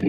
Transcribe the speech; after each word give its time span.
Hallo 0.00 0.08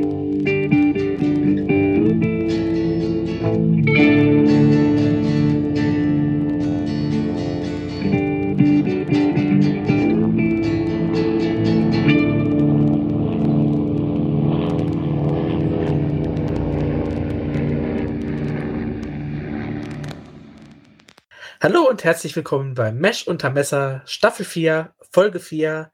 und 21.90 22.06
herzlich 22.06 22.34
willkommen 22.38 22.76
beim 22.76 22.98
Mesh 22.98 23.28
unter 23.28 23.50
Messer 23.50 24.04
Staffel 24.06 24.46
4, 24.46 24.94
Folge 25.12 25.42
4. 25.42 25.92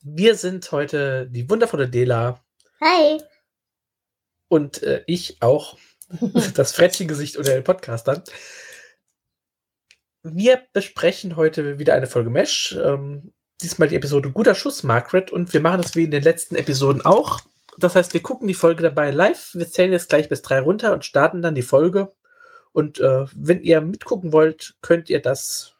Wir 0.00 0.34
sind 0.36 0.72
heute 0.72 1.28
die 1.28 1.50
wundervolle 1.50 1.90
Dela. 1.90 2.40
Hi. 2.80 3.22
Und 4.48 4.82
äh, 4.82 5.02
ich 5.06 5.38
auch. 5.40 5.78
das 6.54 6.72
Frettchengesicht 6.72 7.36
unter 7.36 7.52
den 7.52 7.64
Podcastern. 7.64 8.22
Wir 10.22 10.62
besprechen 10.72 11.36
heute 11.36 11.78
wieder 11.78 11.94
eine 11.94 12.06
Folge 12.06 12.30
Mesh. 12.30 12.76
Ähm, 12.80 13.32
diesmal 13.60 13.88
die 13.88 13.96
Episode 13.96 14.30
Guter 14.30 14.54
Schuss, 14.54 14.82
Margaret. 14.82 15.30
Und 15.30 15.52
wir 15.52 15.60
machen 15.60 15.82
das 15.82 15.96
wie 15.96 16.04
in 16.04 16.10
den 16.10 16.22
letzten 16.22 16.54
Episoden 16.54 17.04
auch. 17.04 17.40
Das 17.78 17.94
heißt, 17.94 18.14
wir 18.14 18.22
gucken 18.22 18.46
die 18.46 18.54
Folge 18.54 18.82
dabei 18.82 19.10
live. 19.10 19.50
Wir 19.54 19.68
zählen 19.68 19.92
jetzt 19.92 20.08
gleich 20.08 20.28
bis 20.28 20.42
drei 20.42 20.60
runter 20.60 20.92
und 20.92 21.04
starten 21.04 21.42
dann 21.42 21.54
die 21.54 21.62
Folge. 21.62 22.12
Und 22.72 23.00
äh, 23.00 23.26
wenn 23.34 23.62
ihr 23.62 23.80
mitgucken 23.80 24.32
wollt, 24.32 24.76
könnt 24.82 25.10
ihr 25.10 25.20
das 25.20 25.74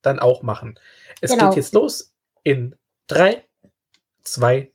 dann 0.00 0.18
auch 0.18 0.42
machen. 0.42 0.78
Es 1.20 1.30
genau. 1.30 1.48
geht 1.48 1.56
jetzt 1.56 1.74
los 1.74 2.14
in 2.42 2.74
3, 3.06 3.44
2, 4.24 4.72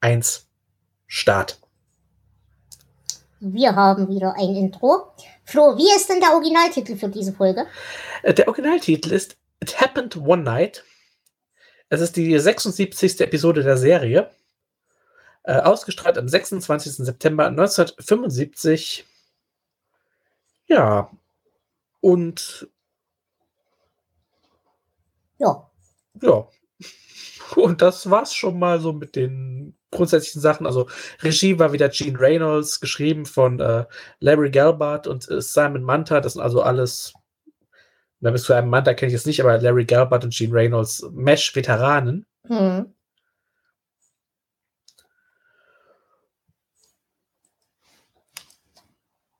1, 0.00 0.47
Start. 1.08 1.58
Wir 3.40 3.74
haben 3.74 4.08
wieder 4.08 4.34
ein 4.36 4.54
Intro. 4.54 5.12
Flo, 5.44 5.76
wie 5.76 5.92
ist 5.96 6.08
denn 6.08 6.20
der 6.20 6.34
Originaltitel 6.34 6.96
für 6.96 7.08
diese 7.08 7.32
Folge? 7.32 7.66
Äh, 8.22 8.34
der 8.34 8.46
Originaltitel 8.46 9.12
ist 9.12 9.36
It 9.60 9.80
Happened 9.80 10.16
One 10.16 10.44
Night. 10.44 10.84
Es 11.88 12.00
ist 12.00 12.14
die 12.14 12.38
76. 12.38 13.20
Episode 13.20 13.64
der 13.64 13.76
Serie. 13.76 14.30
Äh, 15.42 15.56
ausgestrahlt 15.56 16.18
am 16.18 16.28
26. 16.28 17.04
September 17.04 17.46
1975 17.46 19.04
ja. 20.68 21.10
Und 22.00 22.68
ja. 25.38 25.70
Ja. 26.20 26.48
Und 27.56 27.80
das 27.82 28.10
war's 28.10 28.34
schon 28.34 28.58
mal 28.58 28.80
so 28.80 28.92
mit 28.92 29.16
den 29.16 29.77
grundsätzlichen 29.90 30.40
Sachen. 30.40 30.66
Also 30.66 30.88
Regie 31.22 31.58
war 31.58 31.72
wieder 31.72 31.88
Gene 31.88 32.18
Reynolds, 32.18 32.80
geschrieben 32.80 33.26
von 33.26 33.60
äh, 33.60 33.84
Larry 34.20 34.50
Gelbart 34.50 35.06
und 35.06 35.30
äh, 35.30 35.40
Simon 35.40 35.82
Manta. 35.82 36.20
Das 36.20 36.34
sind 36.34 36.42
also 36.42 36.62
alles, 36.62 37.12
na, 38.20 38.30
bis 38.30 38.44
zu 38.44 38.52
einem 38.52 38.70
Manta 38.70 38.94
kenne 38.94 39.10
ich 39.10 39.16
es 39.16 39.26
nicht, 39.26 39.40
aber 39.40 39.58
Larry 39.58 39.84
Gelbart 39.84 40.24
und 40.24 40.34
Gene 40.34 40.54
Reynolds, 40.54 41.06
Mesh-Veteranen. 41.12 42.26
Mhm. 42.48 42.94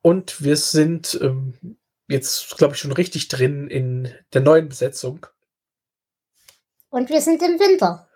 Und 0.01 0.41
wir 0.41 0.55
sind 0.55 1.19
ähm, 1.21 1.77
jetzt, 2.07 2.57
glaube 2.57 2.73
ich, 2.73 2.79
schon 2.79 2.91
richtig 2.91 3.27
drin 3.27 3.67
in 3.67 4.11
der 4.33 4.41
neuen 4.41 4.69
Besetzung. 4.69 5.25
Und 6.89 7.09
wir 7.09 7.21
sind 7.21 7.41
im 7.43 7.59
Winter. 7.59 8.08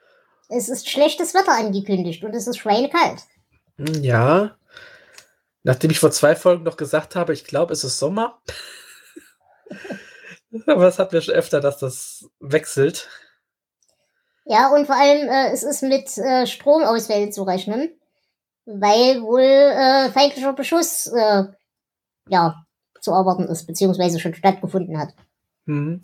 Es 0.49 0.69
ist 0.69 0.89
schlechtes 0.89 1.33
Wetter 1.33 1.53
angekündigt 1.53 2.23
und 2.23 2.33
es 2.33 2.47
ist 2.47 2.58
schweinekalt. 2.58 3.22
Ja. 3.77 4.58
Nachdem 5.63 5.91
ich 5.91 6.00
vor 6.00 6.11
zwei 6.11 6.35
Folgen 6.35 6.63
noch 6.63 6.77
gesagt 6.77 7.16
habe, 7.16 7.33
ich 7.33 7.45
glaube, 7.45 7.73
es 7.73 7.83
ist 7.83 7.97
Sommer. 7.97 8.41
Aber 10.67 10.83
das 10.83 11.00
hatten 11.00 11.13
wir 11.13 11.22
schon 11.22 11.34
öfter, 11.35 11.62
dass 11.62 11.79
das 11.79 12.29
wechselt. 12.40 13.09
Ja, 14.45 14.69
und 14.69 14.85
vor 14.85 14.95
allem, 14.95 15.29
äh, 15.29 15.51
es 15.51 15.63
ist 15.63 15.84
mit 15.84 16.17
äh, 16.17 16.46
Stromausfällen 16.46 17.31
zu 17.31 17.44
rechnen, 17.44 17.97
weil 18.66 19.22
wohl 19.22 19.41
äh, 19.41 20.12
feindlicher 20.12 20.53
Beschuss 20.53 21.07
äh, 21.07 21.46
ja, 22.28 22.66
zu 23.00 23.12
erwarten 23.12 23.46
ist, 23.46 23.66
beziehungsweise 23.66 24.19
schon 24.19 24.35
stattgefunden 24.35 25.00
hat. 25.00 25.13
Mhm. 25.66 26.01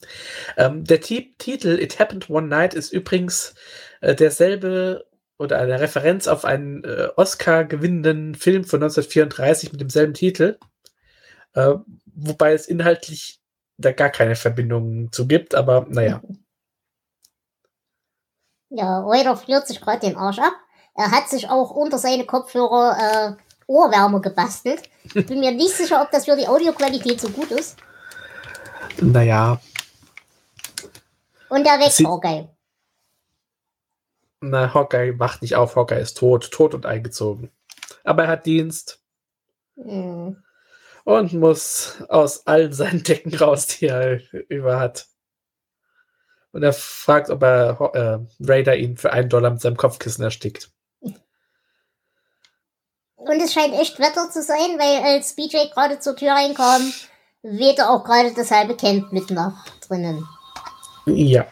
Ähm, 0.56 0.86
der 0.86 1.02
T 1.02 1.34
Titel 1.38 1.80
It 1.80 2.00
Happened 2.00 2.30
One 2.30 2.48
Night 2.48 2.74
ist 2.74 2.94
übrigens 2.94 3.56
äh, 4.02 4.16
derselbe 4.16 5.06
oder 5.38 5.60
eine 5.60 5.80
Referenz 5.80 6.28
auf 6.28 6.46
einen 6.46 6.84
äh, 6.84 7.08
Oscar-gewinnenden 7.16 8.36
Film 8.36 8.66
von 8.66 8.84
1934 8.84 9.72
mit 9.72 9.82
demselben 9.82 10.14
Titel, 10.14 10.58
äh, 11.54 11.76
wobei 12.14 12.54
es 12.54 12.68
inhaltlich 12.68 13.40
da 13.78 13.94
gar 13.94 14.10
keine 14.10 14.36
Verbindung 14.36 15.12
zu 15.12 15.28
gibt, 15.28 15.56
aber 15.56 15.86
naja. 15.90 16.22
Ja, 18.70 19.00
Reuter 19.00 19.38
friert 19.38 19.68
sich 19.68 19.82
gerade 19.82 20.02
den 20.06 20.18
Arsch 20.18 20.40
ab. 20.40 20.54
Er 20.96 21.12
hat 21.12 21.30
sich 21.30 21.50
auch 21.50 21.72
unter 21.72 21.98
seine 21.98 22.26
Kopfhörer 22.26 22.98
äh, 23.00 23.44
Ohrwärmer 23.68 24.20
gebastelt. 24.20 24.84
Bin 25.14 25.40
mir 25.40 25.52
nicht 25.52 25.76
sicher, 25.76 26.02
ob 26.02 26.12
das 26.12 26.26
für 26.26 26.36
die 26.36 26.48
Audioqualität 26.48 27.22
so 27.22 27.30
gut 27.30 27.52
ist. 27.52 27.78
Naja. 29.00 29.60
Und 31.50 31.66
der 31.66 31.80
weg, 31.80 32.06
Hawkeye. 32.06 32.50
Na, 34.42 34.74
Hawkeye 34.74 35.14
macht 35.14 35.42
nicht 35.42 35.56
auf, 35.56 35.76
Hawkeye 35.76 36.02
ist 36.02 36.18
tot, 36.18 36.50
tot 36.52 36.74
und 36.74 36.86
eingezogen. 36.86 37.52
Aber 38.04 38.24
er 38.24 38.30
hat 38.30 38.46
Dienst. 38.46 39.02
Hm. 39.76 40.44
Und 41.04 41.34
muss 41.34 42.04
aus 42.10 42.46
allen 42.46 42.74
seinen 42.74 43.04
Decken 43.04 43.36
raus, 43.36 43.68
die 43.68 43.88
er 43.88 44.22
über 44.50 44.80
hat. 44.80 45.08
Und 46.52 46.64
er 46.64 46.74
fragt, 46.74 47.30
ob 47.30 47.44
er 47.44 47.92
äh, 47.94 48.20
Raider 48.40 48.76
ihn 48.76 48.98
für 48.98 49.14
einen 49.14 49.30
Dollar 49.30 49.52
mit 49.52 49.62
seinem 49.62 49.78
Kopfkissen 49.78 50.24
erstickt. 50.24 50.72
Und 53.16 53.42
es 53.42 53.54
scheint 53.54 53.74
echt 53.74 54.00
Wetter 54.00 54.30
zu 54.32 54.42
sein, 54.42 54.80
weil 54.80 55.04
als 55.04 55.36
BJ 55.36 55.70
gerade 55.74 56.00
zur 56.00 56.16
Tür 56.16 56.32
reinkam, 56.32 56.94
wehte 57.44 57.90
auch 57.90 58.04
gerade 58.04 58.34
das 58.34 58.50
halbe 58.50 58.76
Camp 58.76 59.12
mit 59.12 59.30
nach 59.30 59.66
drinnen. 59.82 60.26
Ja. 61.06 61.46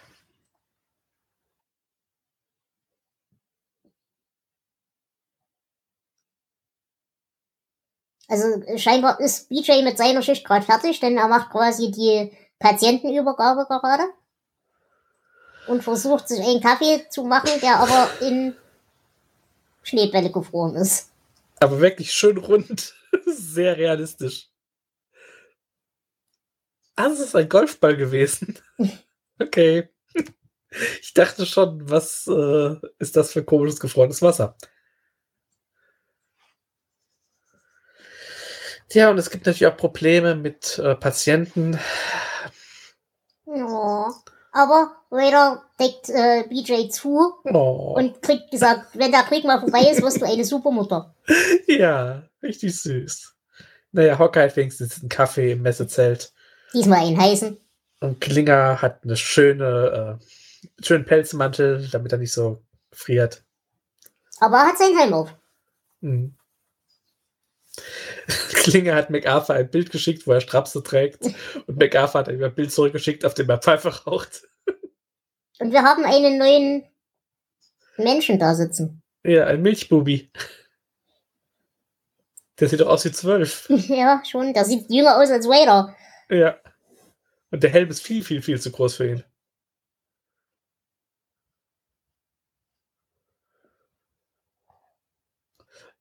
Also 8.28 8.62
scheinbar 8.78 9.20
ist 9.20 9.50
BJ 9.50 9.84
mit 9.84 9.98
seiner 9.98 10.22
Schicht 10.22 10.46
gerade 10.46 10.66
fertig, 10.66 11.00
denn 11.00 11.18
er 11.18 11.28
macht 11.28 11.50
quasi 11.50 11.92
die 11.92 12.32
Patientenübergabe 12.60 13.66
gerade 13.66 14.04
und 15.68 15.84
versucht 15.84 16.28
sich 16.28 16.42
einen 16.42 16.62
Kaffee 16.62 17.08
zu 17.10 17.24
machen, 17.24 17.52
der 17.62 17.78
aber 17.78 18.10
in 18.22 18.56
Schneebälle 19.84 20.32
gefroren 20.32 20.76
ist. 20.76 21.10
Aber 21.60 21.80
wirklich 21.80 22.12
schön 22.12 22.38
rund. 22.38 22.94
Sehr 23.26 23.78
realistisch. 23.78 24.50
Ah, 26.96 27.10
das 27.10 27.20
ist 27.20 27.36
ein 27.36 27.50
Golfball 27.50 27.96
gewesen. 27.96 28.60
Okay. 29.40 29.88
Ich 31.00 31.14
dachte 31.14 31.46
schon, 31.46 31.88
was 31.88 32.26
äh, 32.26 32.76
ist 32.98 33.16
das 33.16 33.32
für 33.32 33.44
komisches 33.44 33.80
gefrorenes 33.80 34.24
Wasser? 34.24 34.58
Tja, 38.90 39.10
und 39.10 39.18
es 39.18 39.30
gibt 39.30 39.46
natürlich 39.46 39.68
auch 39.68 39.78
Probleme 39.78 40.36
mit 40.36 40.80
äh, 40.80 40.96
Patienten. 40.96 41.80
Ja 43.46 44.14
aber 44.58 44.96
Raider 45.12 45.64
deckt 45.80 46.10
äh, 46.10 46.44
BJ 46.50 46.90
zu 46.90 47.36
oh. 47.44 47.94
und 47.96 48.22
kriegt 48.24 48.50
gesagt, 48.50 48.88
wenn 48.94 49.12
der 49.12 49.22
Krieg 49.24 49.44
mal 49.44 49.60
vorbei 49.60 49.88
ist, 49.92 50.02
wirst 50.02 50.22
du 50.22 50.26
eine 50.26 50.44
Supermutter. 50.44 51.14
Ja, 51.68 52.24
richtig 52.42 52.82
süß. 52.82 53.36
Naja, 53.92 54.18
Hocker 54.18 54.42
hat 54.42 54.56
wenigstens 54.56 55.00
einen 55.00 55.10
Kaffee 55.10 55.52
im 55.52 55.62
Messezelt. 55.62 56.34
Diesmal 56.74 57.06
einen 57.06 57.20
heißen. 57.20 57.58
Und 58.00 58.22
Klinger 58.22 58.82
hat 58.82 59.04
eine 59.04 59.18
schöne, 59.18 60.20
äh, 60.20 60.84
schönen 60.84 61.06
Pelzmantel, 61.06 61.88
damit 61.92 62.14
er 62.14 62.18
nicht 62.18 62.32
so 62.32 62.64
friert. 62.92 63.44
Aber 64.40 64.58
er 64.58 64.68
hat 64.68 64.78
seinen 64.78 64.98
Helm 64.98 65.14
auf. 65.14 65.36
Mhm. 66.02 66.36
Klinger 68.72 68.96
hat 68.96 69.10
MacArthur 69.10 69.56
ein 69.56 69.70
Bild 69.70 69.92
geschickt, 69.92 70.28
wo 70.28 70.34
er 70.34 70.42
Strapse 70.42 70.84
trägt. 70.84 71.26
Und 71.68 71.78
MacArthur 71.78 72.20
hat 72.20 72.28
ihm 72.28 72.44
ein 72.44 72.54
Bild 72.54 72.72
zurückgeschickt, 72.72 73.24
auf 73.24 73.34
dem 73.34 73.50
er 73.50 73.60
Pfeife 73.60 73.90
raucht. 74.06 74.44
Und 75.60 75.72
wir 75.72 75.84
haben 75.84 76.04
einen 76.04 76.38
neuen 76.38 76.84
Menschen 77.98 78.38
da 78.38 78.54
sitzen. 78.54 79.02
Ja, 79.24 79.46
ein 79.46 79.62
Milchbubi. 79.62 80.30
Der 82.60 82.68
sieht 82.68 82.82
doch 82.82 82.88
aus 82.88 83.06
wie 83.06 83.12
zwölf. 83.12 83.70
ja, 83.70 84.22
schon. 84.30 84.54
Der 84.54 84.66
sieht 84.66 84.90
jünger 84.90 85.18
aus 85.18 85.32
als 85.32 85.48
Vader. 85.48 85.96
Ja. 86.30 86.58
Und 87.52 87.64
der 87.64 87.70
Helm 87.70 87.90
ist 87.90 88.02
viel, 88.02 88.24
viel, 88.24 88.42
viel 88.42 88.60
zu 88.60 88.72
groß 88.72 88.96
für 88.98 89.10
ihn. 89.10 89.24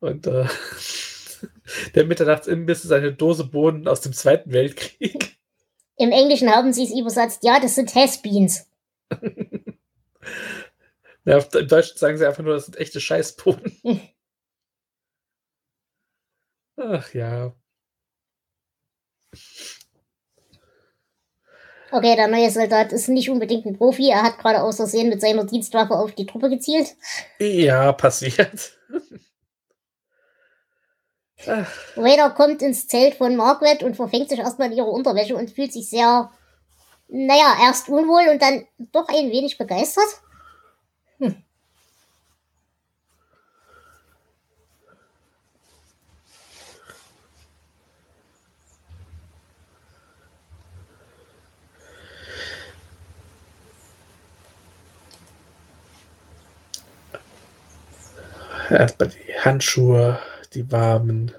Und 0.01 0.27
äh, 0.27 0.47
der 1.95 2.05
Mitternachtsimbiss 2.05 2.85
ist 2.85 2.93
eine 2.93 3.13
Dose 3.13 3.45
Bohnen 3.45 3.89
aus 3.89 4.01
dem 4.01 4.13
Zweiten 4.13 4.53
Weltkrieg. 4.53 5.37
Im 5.97 6.13
Englischen 6.13 6.51
haben 6.51 6.73
sie 6.73 6.85
es 6.85 6.91
übersetzt, 6.91 7.43
ja, 7.43 7.59
das 7.59 7.75
sind 7.75 7.95
Has-Beans. 7.95 8.69
ja, 11.25 11.39
Im 11.39 11.69
Deutschen 11.69 11.97
sagen 11.97 12.19
sie 12.19 12.27
einfach 12.27 12.43
nur, 12.43 12.55
das 12.55 12.67
sind 12.67 12.77
echte 12.77 13.01
Scheißbohnen. 13.01 13.79
Ach 16.77 17.15
ja. 17.15 17.55
Okay, 21.91 22.17
der 22.17 22.29
neue 22.29 22.51
Soldat 22.51 22.93
ist 22.93 23.09
nicht 23.09 23.31
unbedingt 23.31 23.65
ein 23.65 23.77
Profi. 23.77 24.11
Er 24.11 24.23
hat 24.23 24.39
gerade 24.39 24.63
aus 24.63 24.77
Versehen 24.77 25.09
mit 25.09 25.21
seiner 25.21 25.45
Dienstwaffe 25.45 25.95
auf 25.95 26.13
die 26.13 26.27
Truppe 26.27 26.51
gezielt. 26.51 26.97
Ja, 27.39 27.93
passiert. 27.93 28.79
Vader 31.45 32.31
kommt 32.31 32.63
ins 32.63 32.89
Zelt 32.89 33.15
von 33.15 33.37
Margaret 33.37 33.83
und 33.83 33.95
verfängt 33.95 34.29
sich 34.29 34.39
erstmal 34.39 34.71
in 34.71 34.79
ihre 34.79 34.89
Unterwäsche 34.89 35.37
und 35.37 35.51
fühlt 35.51 35.73
sich 35.73 35.89
sehr, 35.89 36.31
naja, 37.09 37.57
erst 37.63 37.89
unwohl 37.89 38.29
und 38.31 38.41
dann 38.43 38.67
doch 38.93 39.09
ein 39.09 39.31
wenig 39.31 39.59
begeistert. 39.59 40.09
Hm. 41.19 41.37
Erstmal 58.69 59.11
die 59.11 59.39
Handschuhe, 59.39 60.19
die 60.57 60.73
warmen. 60.73 61.33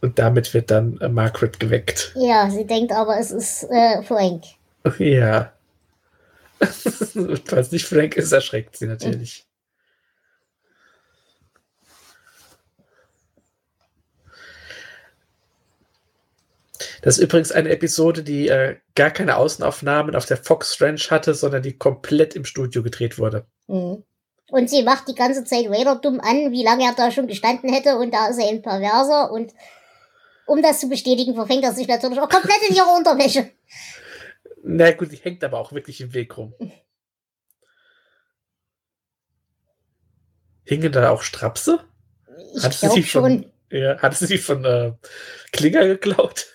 Und 0.00 0.18
damit 0.18 0.54
wird 0.54 0.70
dann 0.70 0.98
äh, 1.00 1.08
Margaret 1.08 1.58
geweckt. 1.58 2.12
Ja, 2.14 2.48
sie 2.50 2.66
denkt 2.66 2.92
aber, 2.92 3.18
es 3.18 3.30
ist 3.30 3.64
äh, 3.64 4.02
Frank. 4.02 4.44
Ja. 4.98 5.52
Falls 7.44 7.72
nicht 7.72 7.86
Frank 7.86 8.16
ist, 8.16 8.32
erschreckt 8.32 8.76
sie 8.76 8.86
natürlich. 8.86 9.46
Das 17.02 17.18
ist 17.18 17.24
übrigens 17.24 17.52
eine 17.52 17.70
Episode, 17.70 18.22
die 18.22 18.48
äh, 18.48 18.76
gar 18.94 19.10
keine 19.10 19.36
Außenaufnahmen 19.36 20.14
auf 20.14 20.26
der 20.26 20.36
Fox 20.36 20.80
Ranch 20.80 21.10
hatte, 21.10 21.34
sondern 21.34 21.62
die 21.62 21.76
komplett 21.76 22.34
im 22.36 22.44
Studio 22.44 22.82
gedreht 22.82 23.18
wurde. 23.18 23.46
Mhm. 23.66 24.04
Und 24.50 24.70
sie 24.70 24.82
macht 24.82 25.08
die 25.08 25.14
ganze 25.14 25.44
Zeit 25.44 25.68
Vader 25.68 25.96
dumm 25.96 26.20
an, 26.20 26.52
wie 26.52 26.62
lange 26.62 26.84
er 26.84 26.94
da 26.94 27.10
schon 27.10 27.26
gestanden 27.26 27.72
hätte 27.72 27.96
und 27.96 28.12
da 28.14 28.28
ist 28.28 28.38
er 28.38 28.48
ein 28.48 28.62
Perverser 28.62 29.30
und 29.32 29.52
um 30.46 30.62
das 30.62 30.78
zu 30.80 30.88
bestätigen, 30.88 31.34
verfängt 31.34 31.64
er 31.64 31.72
sich 31.72 31.88
natürlich 31.88 32.20
auch 32.20 32.28
komplett 32.28 32.62
in 32.68 32.76
ihre 32.76 32.86
Unterwäsche. 32.86 33.50
Na 34.62 34.92
gut, 34.92 35.10
die 35.12 35.16
hängt 35.16 35.42
aber 35.42 35.58
auch 35.58 35.72
wirklich 35.72 36.00
im 36.00 36.14
Weg 36.14 36.36
rum. 36.36 36.54
Hingen 40.64 40.92
da 40.92 41.10
auch 41.10 41.22
Strapse? 41.22 41.80
Ich 42.54 42.80
glaube 42.80 43.02
schon. 43.02 43.22
Von, 43.22 43.52
ja, 43.70 43.98
hatte 43.98 44.26
sie 44.26 44.38
von 44.38 44.64
äh, 44.64 44.92
Klinger 45.52 45.86
geklaut? 45.86 46.46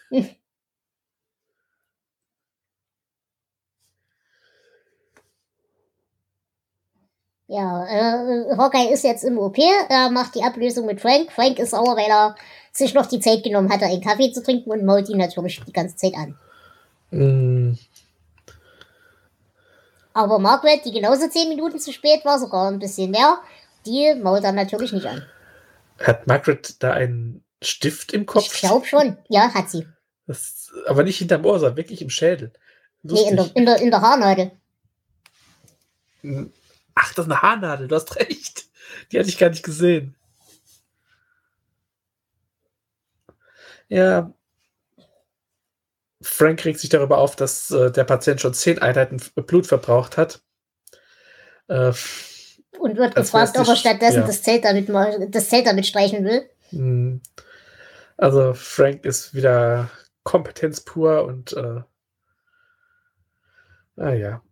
Ja, 7.52 7.86
äh, 7.86 8.56
Hawkeye 8.56 8.94
ist 8.94 9.04
jetzt 9.04 9.26
im 9.26 9.38
OP, 9.38 9.58
er 9.58 10.10
macht 10.10 10.36
die 10.36 10.44
Ablösung 10.44 10.86
mit 10.86 11.02
Frank. 11.02 11.34
Frank 11.34 11.60
ist 11.60 11.72
sauer, 11.72 11.98
weil 11.98 12.10
er 12.10 12.38
sich 12.72 12.94
noch 12.94 13.08
die 13.08 13.20
Zeit 13.20 13.44
genommen 13.44 13.70
hat, 13.70 13.84
einen 13.84 14.00
Kaffee 14.00 14.32
zu 14.32 14.42
trinken 14.42 14.72
und 14.72 14.86
mault 14.86 15.10
ihn 15.10 15.18
natürlich 15.18 15.60
die 15.68 15.74
ganze 15.74 15.98
Zeit 15.98 16.14
an. 16.16 16.38
Mm. 17.12 17.78
Aber 20.14 20.40
Margaret, 20.40 20.86
die 20.86 20.94
genauso 20.94 21.28
zehn 21.28 21.50
Minuten 21.50 21.78
zu 21.78 21.92
spät 21.92 22.24
war, 22.24 22.40
sogar 22.40 22.72
ein 22.72 22.80
bisschen 22.80 23.12
mehr, 23.12 23.40
die 23.86 24.16
mault 24.16 24.46
er 24.46 24.54
natürlich 24.54 24.94
nicht 24.94 25.08
an. 25.08 25.22
Hat 26.00 26.28
Margaret 26.28 26.82
da 26.82 26.94
einen 26.94 27.44
Stift 27.62 28.14
im 28.14 28.26
Kopf? 28.26 28.46
Ich 28.46 28.62
glaube 28.62 28.86
schon, 28.86 29.18
ja, 29.28 29.54
hat 29.54 29.70
sie. 29.70 29.86
Das, 30.26 30.72
aber 30.88 31.04
nicht 31.04 31.18
hinterm 31.18 31.46
Ohr, 31.46 31.60
sondern 31.60 31.76
wirklich 31.76 32.02
im 32.02 32.10
Schädel. 32.10 32.54
Lustig. 33.04 33.26
Nee, 33.26 33.30
in 33.32 33.36
der, 33.36 33.56
in 33.56 33.66
der, 33.66 33.82
in 33.82 33.92
der 33.92 34.02
Haarnadel. 34.02 34.52
Ach, 37.04 37.14
das 37.16 37.26
ist 37.26 37.32
eine 37.32 37.42
Haarnadel, 37.42 37.88
du 37.88 37.96
hast 37.96 38.16
recht. 38.18 38.66
Die 39.12 39.18
hatte 39.18 39.30
ich 39.30 39.40
gar 39.40 39.50
nicht 39.50 39.64
gesehen. 39.64 40.16
Ja. 43.88 44.32
Frank 46.22 46.64
regt 46.64 46.80
sich 46.80 46.92
darüber 46.92 47.18
auf, 47.18 47.36
dass 47.36 47.72
äh, 47.72 47.92
der 47.92 48.04
Patient 48.04 48.40
schon 48.40 48.54
zehn 48.54 48.80
Einheiten 48.80 49.18
Blut 49.36 49.66
verbraucht 49.66 50.18
hat. 50.18 50.44
Äh, 51.68 51.92
und 52.78 52.98
wird 52.98 53.16
gefragt, 53.16 53.58
ob 53.58 53.68
er 53.68 53.76
stattdessen 53.76 54.22
ja. 54.22 54.28
das, 54.28 54.44
Zelt 54.44 54.64
damit 54.64 54.88
mal, 54.88 55.28
das 55.28 55.50
Zelt 55.50 55.66
damit 55.66 55.88
streichen 55.88 56.24
will. 56.24 56.48
Hm. 56.70 57.22
Also 58.18 58.54
Frank 58.54 59.06
ist 59.06 59.34
wieder 59.34 59.90
Kompetenz 60.24 60.82
pur 60.82 61.24
und 61.24 61.54
äh, 61.54 61.82
ah 63.98 64.14
ja. 64.14 64.44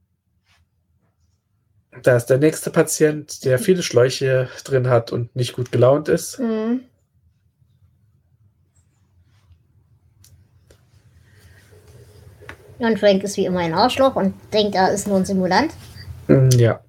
Da 2.03 2.15
ist 2.15 2.27
der 2.27 2.37
nächste 2.37 2.69
Patient, 2.69 3.43
der 3.45 3.59
viele 3.59 3.83
Schläuche 3.83 4.49
drin 4.63 4.89
hat 4.89 5.11
und 5.11 5.35
nicht 5.35 5.53
gut 5.53 5.71
gelaunt 5.71 6.07
ist. 6.07 6.39
Mhm. 6.39 6.81
Und 12.79 12.97
Frank 12.97 13.23
ist 13.23 13.35
wie 13.35 13.45
immer 13.45 13.59
ein 13.59 13.73
Arschloch 13.73 14.15
und 14.15 14.33
denkt, 14.53 14.75
er 14.75 14.91
ist 14.91 15.07
nur 15.07 15.17
ein 15.17 15.25
Simulant. 15.25 15.73
Mhm, 16.27 16.51
ja. 16.51 16.79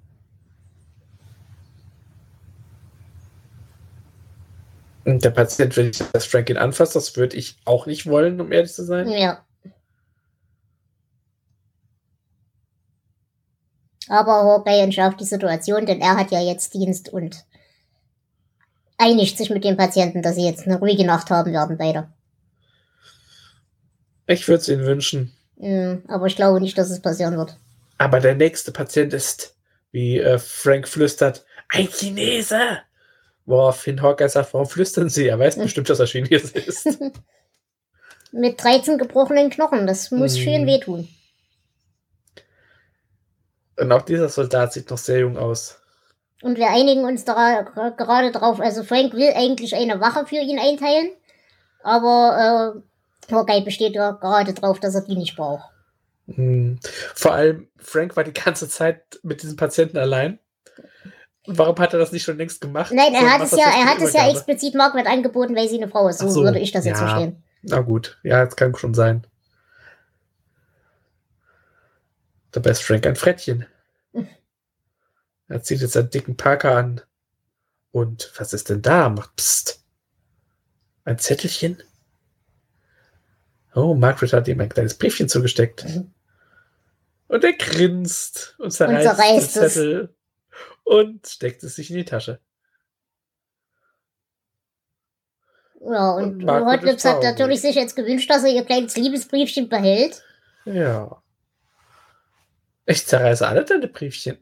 Und 5.05 5.25
der 5.25 5.31
Patient 5.31 5.77
will 5.77 5.87
nicht, 5.87 6.05
dass 6.15 6.27
Frank 6.27 6.49
ihn 6.51 6.57
anfasst. 6.57 6.95
Das 6.95 7.17
würde 7.17 7.37
ich 7.37 7.57
auch 7.65 7.87
nicht 7.87 8.07
wollen, 8.07 8.41
um 8.41 8.53
ehrlich 8.53 8.73
zu 8.73 8.85
sein. 8.85 9.09
Ja. 9.09 9.45
Aber 14.09 14.45
Hawkeye 14.45 14.81
entschärft 14.81 15.21
die 15.21 15.25
Situation, 15.25 15.87
denn 15.87 16.01
er 16.01 16.17
hat 16.17 16.31
ja 16.31 16.41
jetzt 16.41 16.75
Dienst 16.75 17.09
und 17.11 17.45
einigt 18.99 19.39
sich 19.39 19.51
mit 19.51 19.65
dem 19.65 19.77
Patienten, 19.77 20.23
dass 20.23 20.37
sie 20.37 20.45
jetzt 20.45 20.67
eine 20.67 20.79
ruhige 20.79 21.05
Nacht 21.05 21.31
haben 21.31 21.53
werden, 21.53 21.79
beide. 21.79 22.09
Ich 24.27 24.47
würde 24.47 24.61
es 24.61 24.69
ihnen 24.69 24.85
wünschen. 24.85 25.33
Mhm, 25.57 26.03
aber 26.09 26.27
ich 26.27 26.37
glaube 26.37 26.61
nicht, 26.61 26.79
dass 26.79 26.91
es 26.91 27.01
passieren 27.01 27.37
wird. 27.37 27.57
Aber 27.99 28.21
der 28.21 28.35
nächste 28.35 28.73
Patient 28.73 29.13
ist, 29.13 29.57
wie 29.93 30.19
äh, 30.19 30.39
Frank 30.39 30.89
flüstert, 30.89 31.45
ein 31.69 31.89
Chinese. 31.89 32.79
Woraufhin 33.47 34.01
Hawkeye 34.01 34.29
sagt, 34.29 34.55
warum 34.55 34.67
flüstern 34.67 35.09
Sie? 35.09 35.27
Er 35.27 35.39
weiß 35.39 35.57
bestimmt, 35.59 35.91
dass 35.91 36.01
er 36.01 36.07
Chinese 36.07 36.59
ist. 36.59 36.99
Mit 38.33 38.63
13 38.63 38.97
gebrochenen 38.97 39.51
Knochen, 39.51 39.87
das 39.87 40.11
muss 40.13 40.35
mm. 40.35 40.39
schön 40.39 40.67
wehtun. 40.67 41.09
Und 43.81 43.93
auch 43.93 44.03
dieser 44.03 44.29
Soldat 44.29 44.73
sieht 44.73 44.91
noch 44.91 44.99
sehr 44.99 45.21
jung 45.21 45.39
aus. 45.39 45.81
Und 46.43 46.57
wir 46.57 46.69
einigen 46.71 47.05
uns 47.05 47.25
da 47.25 47.63
gerade 47.97 48.31
drauf. 48.31 48.61
Also 48.61 48.83
Frank 48.83 49.15
will 49.15 49.33
eigentlich 49.35 49.75
eine 49.75 50.01
Wache 50.01 50.27
für 50.27 50.37
ihn 50.37 50.59
einteilen, 50.59 51.11
aber 51.83 52.83
äh, 53.29 53.35
Hawkeye 53.35 53.63
besteht 53.63 53.95
ja 53.95 54.13
gerade 54.13 54.55
drauf, 54.55 54.81
dass 54.81 54.95
er 54.95 55.03
die 55.03 55.17
nicht 55.17 55.37
braucht. 55.37 55.69
Hm. 56.27 56.79
Vor 57.15 57.33
allem, 57.33 57.69
Frank 57.77 58.17
war 58.17 58.25
die 58.25 58.33
ganze 58.33 58.69
Zeit 58.69 59.03
mit 59.23 59.43
diesem 59.43 59.57
Patienten 59.57 59.99
allein. 59.99 60.39
Warum 61.47 61.77
hat 61.79 61.93
er 61.93 61.99
das 61.99 62.13
nicht 62.13 62.23
schon 62.23 62.37
längst 62.37 62.61
gemacht? 62.61 62.93
Nein, 62.93 63.15
er 63.15 63.21
so, 63.21 63.31
hat 63.31 63.43
es 63.43 63.51
ja, 63.53 63.65
er 63.65 63.85
hat 63.87 64.01
es 64.01 64.13
ja 64.13 64.31
explizit 64.31 64.75
Margaret 64.75 65.07
angeboten, 65.07 65.57
weil 65.57 65.69
sie 65.69 65.79
eine 65.79 65.89
Frau 65.89 66.09
ist. 66.09 66.19
So, 66.19 66.29
so 66.29 66.43
würde 66.45 66.59
ich 66.59 66.71
das 66.71 66.85
ja. 66.85 66.91
jetzt 66.91 67.01
verstehen. 67.01 67.43
Na 67.63 67.81
gut, 67.81 68.19
ja, 68.23 68.45
das 68.45 68.57
kann 68.57 68.75
schon 68.77 68.95
sein. 68.95 69.27
Dabei 72.53 72.71
ist 72.71 72.83
Frank 72.83 73.07
ein 73.07 73.17
Frettchen. 73.17 73.67
Er 75.49 75.63
zieht 75.63 75.81
jetzt 75.81 75.97
einen 75.97 76.11
dicken 76.11 76.37
Parker 76.37 76.77
an. 76.77 77.01
Und 77.91 78.33
was 78.37 78.53
ist 78.53 78.69
denn 78.71 78.83
da? 78.83 79.09
Macht 79.09 79.35
Psst. 79.37 79.85
Ein 81.05 81.19
Zettelchen? 81.19 81.83
Oh, 83.75 83.95
Margaret 83.95 84.33
hat 84.33 84.49
ihm 84.49 84.61
ein 84.61 84.69
kleines 84.69 84.95
Briefchen 84.95 85.29
zugesteckt. 85.29 85.85
Mhm. 85.85 86.13
Und 87.29 87.45
er 87.45 87.53
grinst 87.53 88.57
und 88.59 88.73
zerreißt, 88.73 89.09
und 89.09 89.17
zerreißt 89.17 89.57
den 89.57 89.63
Zettel 89.63 90.03
es. 90.03 90.57
und 90.85 91.27
steckt 91.27 91.63
es 91.63 91.77
sich 91.77 91.91
in 91.91 91.97
die 91.97 92.05
Tasche. 92.05 92.41
Ja, 95.81 96.11
und, 96.11 96.45
und 96.45 96.67
Hotlips 96.67 97.05
hat 97.05 97.23
natürlich 97.23 97.63
sich 97.63 97.75
jetzt 97.75 97.97
gewünscht, 97.97 98.29
dass 98.31 98.45
er 98.45 98.51
ihr 98.51 98.65
kleines 98.65 98.97
Liebesbriefchen 98.97 99.69
behält. 99.69 100.23
Ja. 100.65 101.20
Ich 102.87 103.07
zerreiße 103.07 103.47
alle 103.47 103.65
deine 103.65 103.89
Briefchen. 103.89 104.39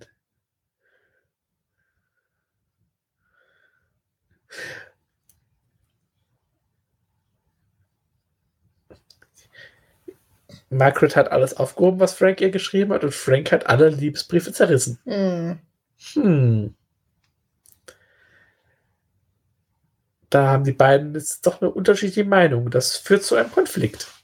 Margaret 10.71 11.17
hat 11.17 11.33
alles 11.33 11.57
aufgehoben, 11.57 12.01
was 12.01 12.15
Frank 12.15 12.41
ihr 12.41 12.51
geschrieben 12.51 12.93
hat, 12.93 13.05
und 13.05 13.15
Frank 13.15 13.53
hat 13.53 13.67
alle 13.67 13.89
Liebesbriefe 13.89 14.53
zerrissen. 14.53 14.99
Hm. 15.05 15.59
hm. 16.15 16.75
Da 20.31 20.49
haben 20.49 20.65
die 20.65 20.73
beiden 20.73 21.15
jetzt 21.15 21.47
doch 21.47 21.63
eine 21.63 21.71
unterschiedliche 21.71 22.25
Meinung. 22.25 22.71
Das 22.71 22.97
führt 22.97 23.25
zu 23.25 23.37
einem 23.37 23.51
Konflikt. 23.51 24.18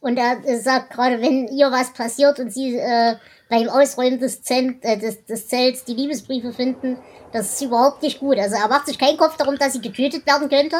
Und 0.00 0.16
er 0.16 0.40
sagt 0.60 0.90
gerade, 0.90 1.20
wenn 1.20 1.48
ihr 1.48 1.72
was 1.72 1.92
passiert 1.92 2.38
und 2.38 2.52
sie 2.52 2.76
äh, 2.76 3.16
beim 3.48 3.68
Ausräumen 3.68 4.18
des, 4.20 4.42
Zelt, 4.42 4.84
äh, 4.84 4.96
des, 4.98 5.24
des 5.24 5.48
Zelts 5.48 5.84
die 5.84 5.94
Liebesbriefe 5.94 6.52
finden, 6.52 6.98
das 7.32 7.54
ist 7.54 7.62
überhaupt 7.62 8.02
nicht 8.02 8.20
gut. 8.20 8.38
Also 8.38 8.56
er 8.56 8.68
macht 8.68 8.86
sich 8.86 8.98
keinen 8.98 9.18
Kopf 9.18 9.36
darum, 9.36 9.56
dass 9.58 9.72
sie 9.72 9.80
getötet 9.80 10.24
werden 10.26 10.48
könnte, 10.48 10.76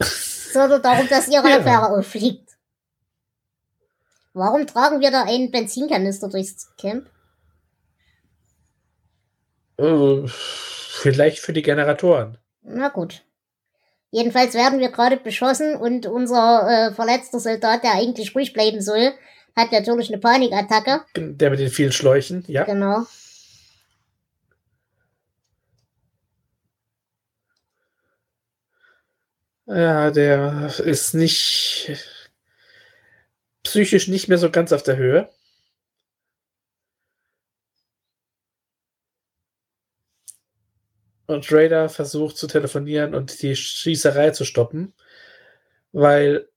sondern 0.00 0.82
darum, 0.82 1.06
dass 1.08 1.28
ihre 1.28 1.48
Ja. 1.48 1.58
Affäre 1.58 1.90
auffliegt. 1.90 2.48
Warum 4.32 4.66
tragen 4.66 5.00
wir 5.00 5.10
da 5.10 5.24
einen 5.24 5.50
Benzinkanister 5.50 6.28
durchs 6.28 6.74
Camp? 6.80 7.10
Äh, 9.76 10.26
vielleicht 10.26 11.40
für 11.40 11.52
die 11.52 11.62
Generatoren. 11.62 12.38
Na 12.62 12.88
gut. 12.88 13.22
Jedenfalls 14.14 14.52
werden 14.52 14.78
wir 14.78 14.90
gerade 14.90 15.16
beschossen 15.16 15.74
und 15.74 16.04
unser 16.04 16.90
äh, 16.90 16.94
verletzter 16.94 17.40
Soldat, 17.40 17.82
der 17.82 17.94
eigentlich 17.94 18.36
ruhig 18.36 18.52
bleiben 18.52 18.82
soll, 18.82 19.14
hat 19.56 19.72
natürlich 19.72 20.10
eine 20.10 20.18
Panikattacke. 20.18 21.00
Der 21.16 21.48
mit 21.48 21.58
den 21.58 21.70
vielen 21.70 21.92
Schläuchen, 21.92 22.44
ja. 22.46 22.64
Genau. 22.64 23.06
Ja, 29.64 30.10
der 30.10 30.70
ist 30.84 31.14
nicht 31.14 31.90
psychisch 33.62 34.08
nicht 34.08 34.28
mehr 34.28 34.36
so 34.36 34.50
ganz 34.50 34.72
auf 34.72 34.82
der 34.82 34.96
Höhe. 34.96 35.30
Und 41.32 41.50
Raider 41.50 41.88
versucht 41.88 42.36
zu 42.36 42.46
telefonieren 42.46 43.14
und 43.14 43.42
die 43.42 43.56
Schießerei 43.56 44.30
zu 44.30 44.44
stoppen, 44.44 44.94
weil 45.92 46.48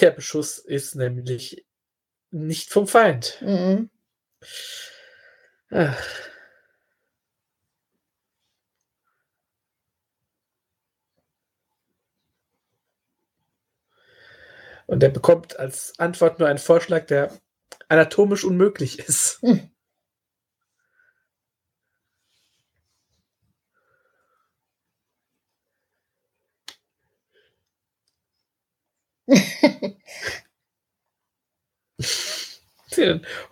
der 0.00 0.10
Beschuss 0.10 0.58
ist 0.58 0.96
nämlich 0.96 1.64
nicht 2.30 2.70
vom 2.70 2.86
Feind. 2.86 3.38
Mhm. 3.42 3.90
Ach. 5.70 6.02
Und 14.86 15.02
er 15.02 15.10
bekommt 15.10 15.58
als 15.58 15.98
Antwort 15.98 16.38
nur 16.38 16.48
einen 16.48 16.58
Vorschlag, 16.58 17.06
der 17.06 17.32
anatomisch 17.88 18.44
unmöglich 18.44 18.98
ist. 19.00 19.40
Hm. 19.42 19.70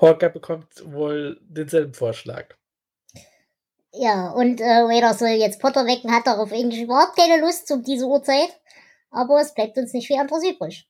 Hawker 0.01 0.31
bekommt 0.31 0.67
wohl 0.85 1.39
denselben 1.43 1.95
Vorschlag. 1.95 2.57
Ja, 3.93 4.31
und 4.31 4.61
äh, 4.61 4.65
Raider 4.65 5.15
soll 5.15 5.29
jetzt 5.29 5.61
Potter 5.61 5.87
wecken, 5.87 6.13
hat 6.13 6.27
darauf 6.27 6.51
eigentlich 6.53 6.83
überhaupt 6.83 7.17
keine 7.17 7.41
Lust 7.41 7.71
um 7.71 7.85
diese 7.85 8.07
Uhrzeit. 8.07 8.51
Aber 9.11 9.41
es 9.41 9.55
bleibt 9.55 9.79
uns 9.79 9.93
nicht 9.93 10.09
viel 10.09 10.19
anderes 10.19 10.45
übrig. 10.45 10.89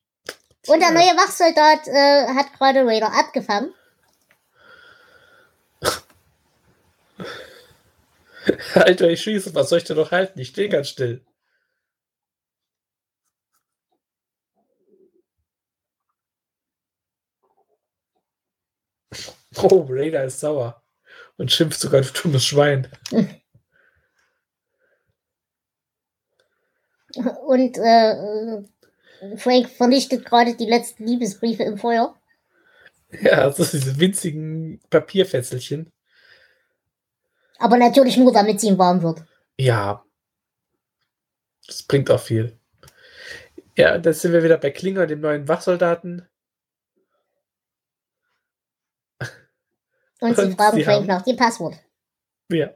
Und 0.67 0.81
der 0.81 0.93
neue 0.93 1.15
Wachsoldat 1.15 1.87
äh, 1.89 2.29
hat 2.35 2.55
gerade 2.59 2.87
Raider 2.87 3.13
abgefangen. 3.13 3.75
Alter, 8.75 9.11
ich 9.11 9.21
schieße, 9.21 9.55
was 9.55 9.69
soll 9.69 9.77
ich 9.79 9.85
denn 9.85 9.99
noch 9.99 10.11
halten? 10.11 10.41
Ich 10.41 10.49
stehe 10.49 10.71
ganz 10.71 10.89
still. 10.89 11.23
Oh, 19.63 19.87
Raider 19.89 20.25
ist 20.25 20.41
sauer 20.41 20.83
und 21.37 21.53
schimpft 21.53 21.81
sogar, 21.81 22.01
du 22.01 22.09
dummes 22.23 22.45
Schwein. 22.45 22.89
Und 27.47 27.79
äh, 27.79 28.65
Frank 29.37 29.71
vernichtet 29.71 30.25
gerade 30.25 30.57
die 30.57 30.67
letzten 30.67 31.05
Liebesbriefe 31.05 31.63
im 31.63 31.79
Feuer. 31.79 32.17
Ja, 33.21 33.47
das 33.47 33.61
ist 33.61 33.75
diese 33.75 34.01
winzigen 34.01 34.81
Papierfesselchen. 34.91 35.93
Aber 37.59 37.77
natürlich 37.77 38.17
nur, 38.17 38.33
damit 38.33 38.61
sie 38.61 38.67
ihm 38.69 38.79
warm 38.79 39.03
wird. 39.03 39.23
Ja. 39.57 40.05
Das 41.67 41.85
bringt 41.85 42.11
auch 42.11 42.21
viel. 42.21 42.59
Ja, 43.77 43.97
dann 43.99 44.13
sind 44.13 44.33
wir 44.33 44.43
wieder 44.43 44.59
bei 44.59 44.71
Klinger, 44.71 45.07
dem 45.07 45.21
neuen 45.21 45.47
Wachsoldaten. 45.47 46.27
Und 50.25 50.37
sie 50.37 50.53
fragen 50.53 50.77
sie 50.79 50.85
Frank 50.85 51.07
nach 51.07 51.21
dem 51.21 51.37
Passwort. 51.37 51.79
Ja. 52.51 52.71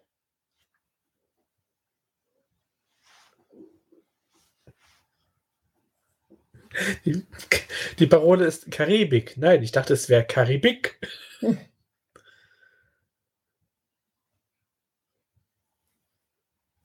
Die, 7.06 7.26
die 7.98 8.06
Parole 8.06 8.44
ist 8.44 8.70
Karibik. 8.70 9.38
Nein, 9.38 9.62
ich 9.62 9.72
dachte, 9.72 9.94
es 9.94 10.10
wäre 10.10 10.26
Karibik. 10.26 11.00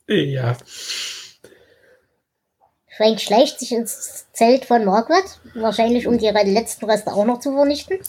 ja. 0.08 0.58
Frank 2.96 3.20
schleicht 3.20 3.60
sich 3.60 3.74
ins 3.74 4.32
Zelt 4.32 4.64
von 4.64 4.86
Margaret, 4.86 5.42
wahrscheinlich 5.56 6.08
um 6.08 6.18
die 6.18 6.30
letzten 6.30 6.86
Reste 6.86 7.12
auch 7.12 7.26
noch 7.26 7.42
zu 7.42 7.52
vernichten. 7.52 8.00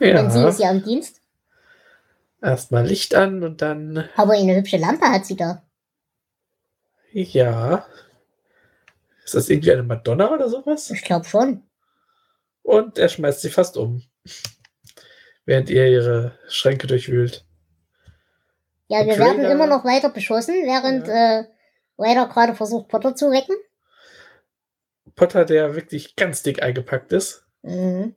Denn 0.00 0.30
sie 0.30 0.46
ist 0.46 0.60
Ja. 0.60 0.66
ja 0.66 0.76
im 0.76 0.84
Dienst. 0.84 1.20
Erstmal 2.40 2.86
Licht 2.86 3.14
an 3.14 3.42
und 3.42 3.62
dann. 3.62 4.08
Aber 4.16 4.34
eine 4.34 4.54
hübsche 4.56 4.76
Lampe 4.76 5.06
hat 5.06 5.26
sie 5.26 5.36
da. 5.36 5.62
Ja. 7.12 7.86
Ist 9.24 9.34
das 9.34 9.48
irgendwie 9.50 9.72
eine 9.72 9.82
Madonna 9.82 10.32
oder 10.32 10.48
sowas? 10.48 10.90
Ich 10.90 11.02
glaube 11.02 11.26
schon. 11.26 11.62
Und 12.62 12.98
er 12.98 13.08
schmeißt 13.08 13.40
sie 13.40 13.50
fast 13.50 13.76
um. 13.76 14.02
Während 15.44 15.70
ihr 15.70 15.86
ihre 15.86 16.38
Schränke 16.48 16.86
durchwühlt. 16.86 17.44
Ja, 18.88 19.04
wir 19.04 19.18
werden 19.18 19.44
immer 19.44 19.66
noch 19.66 19.84
weiter 19.84 20.10
beschossen, 20.10 20.54
während 20.64 21.08
äh, 21.08 21.44
Ryder 21.98 22.26
gerade 22.28 22.54
versucht, 22.54 22.88
Potter 22.88 23.14
zu 23.14 23.30
wecken. 23.30 23.56
Potter, 25.14 25.44
der 25.44 25.74
wirklich 25.74 26.14
ganz 26.16 26.42
dick 26.42 26.62
eingepackt 26.62 27.12
ist. 27.12 27.44
Mhm. 27.62 28.14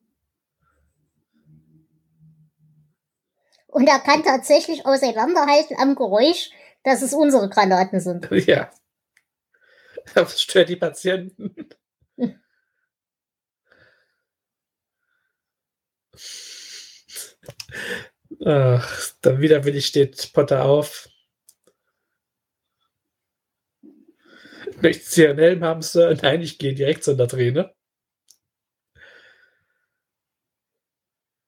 Und 3.71 3.87
er 3.87 3.99
kann 3.99 4.21
tatsächlich 4.23 4.85
auseinanderhalten 4.85 5.77
am 5.79 5.95
Geräusch, 5.95 6.51
dass 6.83 7.01
es 7.01 7.13
unsere 7.13 7.49
Granaten 7.49 7.99
sind. 7.99 8.29
Ja. 8.47 8.69
Das 10.15 10.41
stört 10.41 10.69
die 10.69 10.75
Patienten. 10.75 11.55
Ach, 18.43 19.13
dann 19.21 19.39
wieder 19.39 19.63
will 19.63 19.75
ich 19.75 19.85
steht 19.85 20.33
Potter 20.33 20.65
auf. 20.65 21.07
Möchten 24.81 25.05
Sie 25.05 25.27
einen 25.27 25.39
Helm 25.39 25.63
haben, 25.63 25.81
Sir? 25.81 26.17
Nein, 26.21 26.41
ich 26.41 26.57
gehe 26.57 26.73
direkt 26.73 27.03
zu 27.03 27.11
einer 27.11 27.27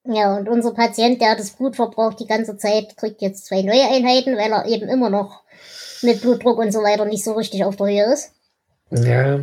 Ja, 0.05 0.35
und 0.35 0.49
unser 0.49 0.73
Patient, 0.73 1.21
der 1.21 1.35
das 1.35 1.51
Blut 1.51 1.75
verbraucht 1.77 2.19
die 2.19 2.27
ganze 2.27 2.57
Zeit, 2.57 2.97
kriegt 2.97 3.21
jetzt 3.21 3.45
zwei 3.45 3.61
neue 3.61 3.87
Einheiten, 3.87 4.35
weil 4.37 4.51
er 4.51 4.65
eben 4.65 4.89
immer 4.89 5.09
noch 5.09 5.43
mit 6.01 6.21
Blutdruck 6.21 6.57
und 6.57 6.73
so 6.73 6.79
weiter 6.79 7.05
nicht 7.05 7.23
so 7.23 7.33
richtig 7.33 7.63
auf 7.63 7.77
der 7.77 7.87
Höhe 7.87 8.13
ist. 8.13 8.33
Ja. 8.91 9.41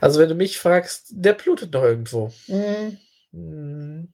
Also, 0.00 0.20
wenn 0.20 0.28
du 0.28 0.34
mich 0.34 0.58
fragst, 0.58 1.06
der 1.10 1.32
blutet 1.32 1.72
noch 1.72 1.82
irgendwo. 1.82 2.30
Mhm. 2.46 2.98
Hm. 3.32 4.12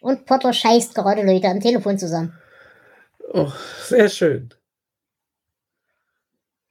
Und 0.00 0.26
Potter 0.26 0.52
scheißt 0.52 0.94
gerade 0.94 1.22
Leute 1.22 1.48
am 1.48 1.60
Telefon 1.60 1.98
zusammen. 1.98 2.36
Oh, 3.32 3.52
sehr 3.84 4.08
schön. 4.08 4.54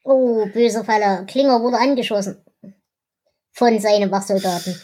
Oh, 0.04 0.46
böse 0.48 0.84
Falle. 0.84 1.26
Klinger 1.26 1.62
wurde 1.62 1.78
angeschossen. 1.78 2.42
Von 3.52 3.80
seinen 3.80 4.12
Wachsoldaten. 4.12 4.80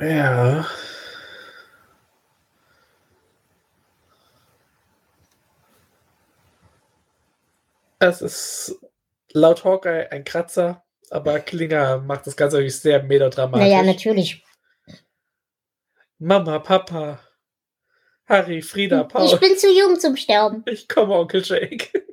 Ja. 0.00 0.66
Es 7.98 8.22
ist 8.22 8.78
laut 9.32 9.64
Hawkeye 9.64 10.10
ein 10.12 10.22
Kratzer, 10.24 10.84
aber 11.10 11.40
Klinger 11.40 11.98
macht 11.98 12.26
das 12.28 12.36
Ganze 12.36 12.56
natürlich 12.56 12.78
sehr 12.78 13.02
melodramatisch. 13.02 13.68
Naja, 13.68 13.82
natürlich. 13.82 14.44
Mama, 16.18 16.60
Papa, 16.60 17.20
Harry, 18.26 18.62
Frieda, 18.62 19.04
Paul. 19.04 19.26
Ich 19.26 19.40
bin 19.40 19.56
zu 19.56 19.68
jung 19.72 19.98
zum 19.98 20.16
Sterben. 20.16 20.62
Ich 20.66 20.88
komme, 20.88 21.14
Onkel 21.14 21.42
Jake. 21.44 22.04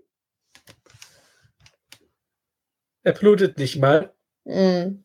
Er 3.04 3.14
blutet 3.14 3.60
nicht 3.60 3.76
mal. 3.76 4.12
Mm. 4.46 5.05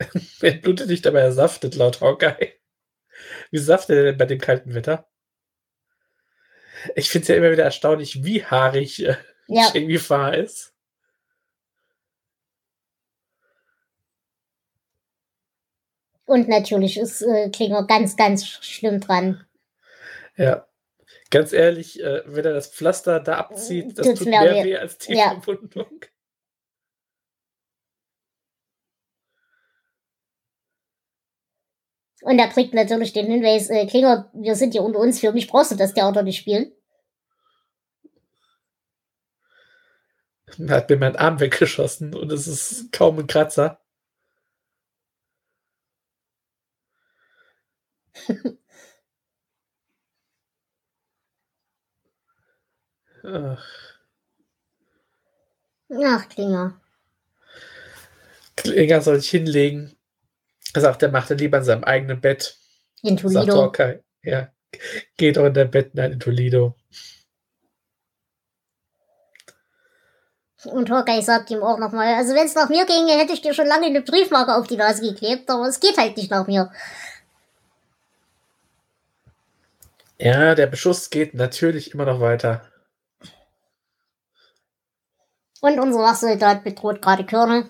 Er 0.42 0.52
blutet 0.52 0.88
nicht, 0.88 1.06
aber 1.06 1.20
er 1.20 1.32
saftet 1.32 1.74
laut 1.74 2.00
Hawkeye. 2.00 2.52
Wie 3.50 3.58
saftet 3.58 3.96
er 3.96 4.02
denn 4.04 4.18
bei 4.18 4.26
dem 4.26 4.40
kalten 4.40 4.74
Wetter? 4.74 5.08
Ich 6.94 7.08
finde 7.10 7.22
es 7.22 7.28
ja 7.28 7.36
immer 7.36 7.50
wieder 7.50 7.64
erstaunlich, 7.64 8.22
wie 8.24 8.44
haarig 8.44 9.04
äh, 9.04 9.16
Ja. 9.48 9.72
Farr 9.98 10.36
ist. 10.36 10.72
Und 16.26 16.48
natürlich 16.48 16.98
ist 16.98 17.22
äh, 17.22 17.50
Klinger 17.50 17.86
ganz, 17.86 18.16
ganz 18.16 18.44
schlimm 18.46 19.00
dran. 19.00 19.44
Ja. 20.36 20.66
Ganz 21.30 21.52
ehrlich, 21.52 22.02
äh, 22.02 22.22
wenn 22.26 22.44
er 22.44 22.52
das 22.52 22.68
Pflaster 22.68 23.20
da 23.20 23.36
abzieht, 23.38 23.98
das 23.98 24.06
Tut's 24.06 24.18
tut 24.20 24.28
mehr 24.28 24.42
mehr 24.42 24.64
weh. 24.64 24.70
weh 24.70 24.76
als 24.76 24.98
die 24.98 25.14
Ja. 25.14 25.40
Verwundung. 25.40 26.00
Und 32.22 32.38
er 32.38 32.48
kriegt 32.48 32.74
natürlich 32.74 33.12
den 33.12 33.26
Hinweis, 33.26 33.68
äh, 33.70 33.86
Klinger, 33.86 34.30
wir 34.34 34.54
sind 34.56 34.72
hier 34.72 34.82
unter 34.82 34.98
uns, 34.98 35.20
für 35.20 35.32
mich 35.32 35.48
brauchst 35.48 35.70
du 35.72 35.76
das 35.76 35.94
Theater 35.94 36.22
nicht 36.22 36.38
spielen. 36.38 36.72
Er 40.58 40.76
hat 40.76 40.88
mir 40.90 40.96
meinen 40.96 41.16
Arm 41.16 41.40
weggeschossen 41.40 42.14
und 42.14 42.32
es 42.32 42.46
ist 42.46 42.92
kaum 42.92 43.18
ein 43.18 43.26
Kratzer. 43.26 43.80
Ach, 53.24 53.96
Ach, 55.90 56.28
Klinger. 56.28 56.80
Klinger 58.56 59.00
soll 59.02 59.20
sich 59.20 59.30
hinlegen. 59.30 59.95
Er 60.76 60.82
sagt, 60.82 61.02
er 61.02 61.10
macht 61.10 61.30
er 61.30 61.36
lieber 61.36 61.56
in 61.56 61.64
seinem 61.64 61.84
eigenen 61.84 62.20
Bett. 62.20 62.58
In 63.02 63.16
Sagt 63.16 63.34
Toledo. 63.34 63.62
Hawkeye. 63.62 64.04
Ja. 64.22 64.48
Geht 65.16 65.38
doch 65.38 65.46
in 65.46 65.54
der 65.54 65.64
Bett, 65.64 65.94
nein, 65.94 66.12
in 66.12 66.20
Toledo. 66.20 66.76
Und 70.64 70.90
Hawkeye 70.90 71.22
sagt 71.22 71.50
ihm 71.50 71.62
auch 71.62 71.78
nochmal, 71.78 72.14
also 72.16 72.34
wenn 72.34 72.44
es 72.44 72.54
nach 72.54 72.68
mir 72.68 72.84
ginge, 72.84 73.12
hätte 73.12 73.32
ich 73.32 73.40
dir 73.40 73.54
schon 73.54 73.66
lange 73.66 73.86
eine 73.86 74.02
Briefmarke 74.02 74.54
auf 74.54 74.66
die 74.66 74.76
Nase 74.76 75.00
geklebt, 75.00 75.48
aber 75.48 75.66
es 75.66 75.80
geht 75.80 75.96
halt 75.96 76.18
nicht 76.18 76.30
nach 76.30 76.46
mir. 76.46 76.70
Ja, 80.18 80.54
der 80.54 80.66
Beschuss 80.66 81.08
geht 81.08 81.32
natürlich 81.32 81.94
immer 81.94 82.04
noch 82.04 82.20
weiter. 82.20 82.70
Und 85.62 85.80
unser 85.80 86.00
Wachsoldat 86.00 86.64
bedroht 86.64 87.00
gerade 87.00 87.24
Körner. 87.24 87.66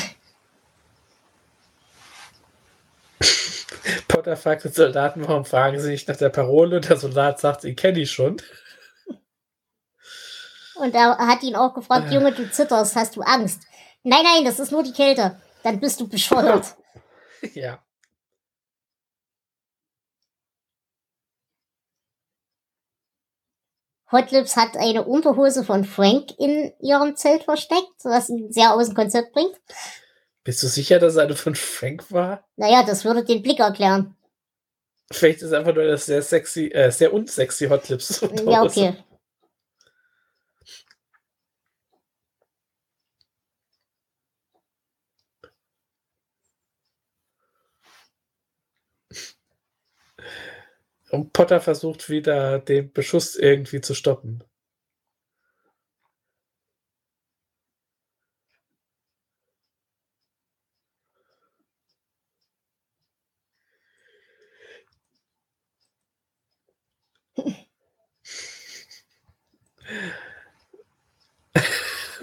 Potter 4.08 4.38
fragt 4.38 4.64
den 4.64 4.72
Soldaten, 4.72 5.28
warum 5.28 5.46
fragen 5.46 5.80
sie 5.80 5.90
nicht 5.90 6.08
nach 6.08 6.16
der 6.18 6.30
Parole? 6.30 6.78
Und 6.78 6.90
der 6.90 6.98
Soldat 6.98 7.40
sagt, 7.40 7.64
ich 7.66 7.76
kenne 7.76 7.94
die 7.94 8.08
schon. 8.08 8.38
Und 10.76 10.96
er 10.96 11.18
hat 11.18 11.44
ihn 11.44 11.56
auch 11.56 11.74
gefragt, 11.74 12.08
Ah. 12.10 12.14
Junge, 12.14 12.32
du 12.32 12.50
zitterst, 12.50 12.96
hast 12.96 13.16
du 13.16 13.22
Angst? 13.22 13.62
Nein, 14.04 14.24
nein, 14.24 14.46
das 14.46 14.60
ist 14.60 14.72
nur 14.72 14.84
die 14.84 14.92
Kälte. 14.94 15.40
Dann 15.64 15.80
bist 15.80 16.00
du 16.00 16.08
bescheuert. 16.08 16.76
Ja. 17.54 17.84
Hotlips 24.14 24.56
hat 24.56 24.78
eine 24.78 25.04
Unterhose 25.04 25.64
von 25.64 25.84
Frank 25.84 26.40
in 26.40 26.72
ihrem 26.80 27.16
Zelt 27.16 27.44
versteckt, 27.44 27.92
was 28.04 28.30
ihn 28.30 28.52
sehr 28.52 28.74
aus 28.74 28.88
dem 28.88 28.96
Konzept 28.96 29.34
bringt. 29.34 29.60
Bist 30.44 30.62
du 30.62 30.68
sicher, 30.68 31.00
dass 31.00 31.14
es 31.14 31.20
eine 31.20 31.36
von 31.36 31.56
Frank 31.56 32.12
war? 32.12 32.46
Naja, 32.56 32.84
das 32.84 33.04
würde 33.04 33.24
den 33.24 33.42
Blick 33.42 33.60
erklären. 33.60 34.16
Vielleicht 35.12 35.42
ist 35.42 35.54
einfach 35.54 35.74
nur 35.74 35.86
das 35.86 36.06
sehr 36.06 36.22
sexy, 36.22 36.68
äh, 36.68 36.92
sehr 36.92 37.14
unsexy 37.14 37.68
Hotlips. 37.68 38.22
Ja, 38.46 38.64
okay. 38.64 38.96
Und 51.14 51.32
Potter 51.32 51.62
versucht 51.62 52.10
wieder, 52.10 52.58
den 52.58 52.92
Beschuss 52.92 53.36
irgendwie 53.36 53.82
zu 53.82 53.94
stoppen. 53.94 54.44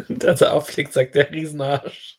Und 0.09 0.25
als 0.25 0.41
er 0.41 0.53
auflegt, 0.53 0.93
sagt 0.93 1.15
der 1.15 1.31
Riesenarsch. 1.31 2.19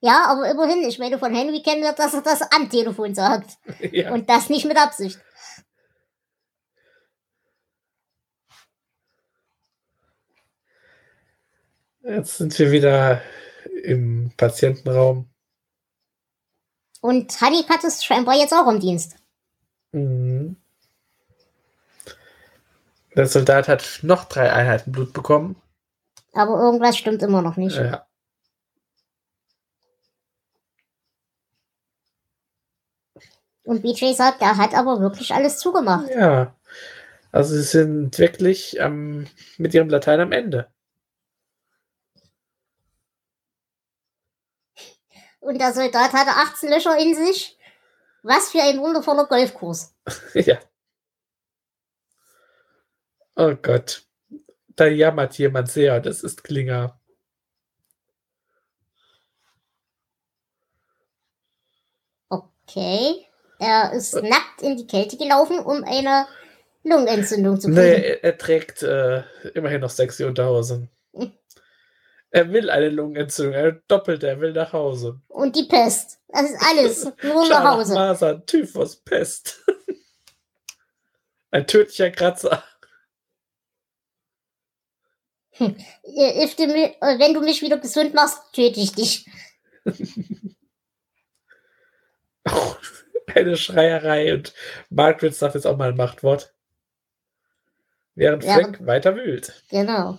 Ja, 0.00 0.26
aber 0.26 0.50
immerhin, 0.50 0.86
ich 0.86 0.98
meine, 0.98 1.18
von 1.18 1.34
Henry 1.34 1.62
kennen 1.62 1.82
wir, 1.82 1.94
dass 1.94 2.12
er 2.12 2.20
das 2.20 2.42
am 2.52 2.68
Telefon 2.68 3.14
sagt. 3.14 3.56
ja. 3.92 4.12
Und 4.12 4.28
das 4.28 4.50
nicht 4.50 4.66
mit 4.66 4.76
Absicht. 4.76 5.18
Jetzt 12.08 12.38
sind 12.38 12.58
wir 12.58 12.72
wieder 12.72 13.20
im 13.84 14.32
Patientenraum. 14.38 15.28
Und 17.02 17.38
Honeycutt 17.40 17.84
ist 17.84 18.04
scheinbar 18.04 18.34
jetzt 18.34 18.54
auch 18.54 18.66
im 18.66 18.80
Dienst. 18.80 19.16
Mhm. 19.92 20.56
Der 23.14 23.26
Soldat 23.26 23.68
hat 23.68 24.00
noch 24.02 24.24
drei 24.24 24.50
Einheiten 24.50 24.90
Blut 24.90 25.12
bekommen. 25.12 25.60
Aber 26.32 26.58
irgendwas 26.58 26.96
stimmt 26.96 27.22
immer 27.22 27.42
noch 27.42 27.56
nicht. 27.56 27.76
Ja. 27.76 28.06
Und 33.64 33.82
BJ 33.82 34.14
sagt, 34.14 34.40
er 34.40 34.56
hat 34.56 34.74
aber 34.74 35.00
wirklich 35.00 35.34
alles 35.34 35.58
zugemacht. 35.58 36.08
ja. 36.08 36.54
Also 37.30 37.54
sie 37.54 37.62
sind 37.62 38.18
wirklich 38.18 38.78
ähm, 38.78 39.26
mit 39.58 39.74
ihrem 39.74 39.90
Latein 39.90 40.20
am 40.20 40.32
Ende. 40.32 40.72
Und 45.48 45.58
der 45.58 45.72
Soldat 45.72 46.12
hatte 46.12 46.32
18 46.32 46.68
Löcher 46.68 46.98
in 46.98 47.14
sich. 47.14 47.58
Was 48.22 48.50
für 48.50 48.60
ein 48.60 48.80
wundervoller 48.80 49.24
Golfkurs. 49.24 49.94
ja. 50.34 50.58
Oh 53.34 53.54
Gott. 53.54 54.02
Da 54.76 54.86
jammert 54.88 55.38
jemand 55.38 55.70
sehr. 55.70 56.00
Das 56.00 56.22
ist 56.22 56.44
Klinger. 56.44 57.00
Okay. 62.28 63.26
Er 63.58 63.94
ist 63.94 64.16
nackt 64.16 64.60
in 64.60 64.76
die 64.76 64.86
Kälte 64.86 65.16
gelaufen, 65.16 65.60
um 65.60 65.82
eine 65.82 66.26
Lungenentzündung 66.82 67.58
zu 67.58 67.68
kriegen. 67.68 67.80
Nee, 67.80 68.02
er, 68.02 68.22
er 68.22 68.36
trägt 68.36 68.82
äh, 68.82 69.22
immerhin 69.54 69.80
noch 69.80 69.88
sexy 69.88 70.24
Unterhosen. 70.24 70.90
Hm. 72.32 72.38
Er 72.40 72.52
will 72.52 72.70
eine 72.70 72.90
Lungenentzündung. 72.90 73.54
Er 73.54 73.72
doppelt, 73.88 74.22
er 74.22 74.40
will 74.40 74.52
nach 74.52 74.72
Hause. 74.72 75.20
Und 75.28 75.56
die 75.56 75.64
Pest. 75.64 76.20
Das 76.28 76.50
ist 76.50 76.62
alles. 76.62 77.04
Nur 77.22 77.48
nach 77.48 77.64
Hause. 77.64 77.94
Masern, 77.94 78.44
Typhus, 78.46 78.96
Pest. 78.96 79.64
Ein 81.50 81.66
tödlicher 81.66 82.10
Kratzer. 82.10 82.62
Du 85.58 85.64
äh, 85.64 87.18
Wenn 87.18 87.34
du 87.34 87.40
mich 87.40 87.62
wieder 87.62 87.78
gesund 87.78 88.14
machst, 88.14 88.38
töte 88.52 88.78
ich 88.80 88.92
dich. 88.92 89.26
Eine 93.34 93.56
Schreierei 93.56 94.34
und 94.34 94.54
Margaret 94.90 95.34
sagt 95.34 95.54
jetzt 95.54 95.66
auch 95.66 95.76
mal 95.76 95.90
ein 95.90 95.96
Machtwort. 95.96 96.54
Während 98.14 98.44
Ja. 98.44 98.54
Frank 98.54 98.84
weiter 98.86 99.14
wühlt. 99.16 99.62
Genau. 99.70 100.18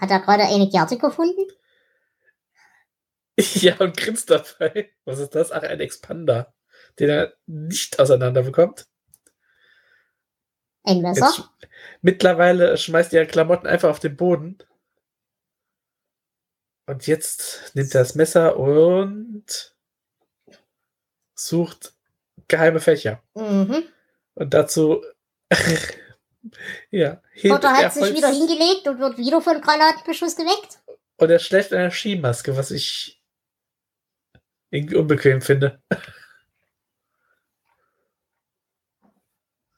Hat 0.00 0.10
er 0.10 0.20
gerade 0.20 0.44
eine 0.44 0.68
Gerte 0.68 0.98
gefunden? 0.98 1.46
Ja, 3.54 3.76
und 3.78 3.96
grinst 3.96 4.30
dabei. 4.30 4.90
Was 5.04 5.20
ist 5.20 5.36
das? 5.36 5.52
Ach, 5.52 5.62
ein 5.62 5.78
Expander, 5.78 6.52
den 6.98 7.08
er 7.08 7.34
nicht 7.46 8.00
auseinander 8.00 8.42
bekommt. 8.42 8.88
Ein 10.82 11.02
Messer? 11.02 11.26
Jetzt, 11.26 11.50
mittlerweile 12.02 12.76
schmeißt 12.76 13.14
er 13.14 13.26
Klamotten 13.26 13.68
einfach 13.68 13.90
auf 13.90 14.00
den 14.00 14.16
Boden. 14.16 14.58
Und 16.86 17.06
jetzt 17.06 17.70
nimmt 17.74 17.94
er 17.94 18.00
das 18.00 18.16
Messer 18.16 18.56
und 18.56 19.76
sucht 21.34 21.94
geheime 22.48 22.80
Fächer. 22.80 23.22
Mhm. 23.34 23.84
Und 24.34 24.54
dazu, 24.54 25.04
ja, 26.90 27.20
er 27.42 27.60
hat 27.60 27.92
sich 27.94 28.14
wieder 28.14 28.28
hingelegt 28.28 28.86
und 28.86 28.98
wird 28.98 29.18
wieder 29.18 29.40
von 29.40 29.60
Granatenbeschuss 29.60 30.36
geweckt. 30.36 30.78
Und 31.16 31.30
er 31.30 31.38
schläft 31.38 31.72
in 31.72 31.78
einer 31.78 31.90
Skimaske, 31.90 32.56
was 32.56 32.70
ich 32.70 33.20
irgendwie 34.70 34.96
unbequem 34.96 35.40
finde. 35.40 35.80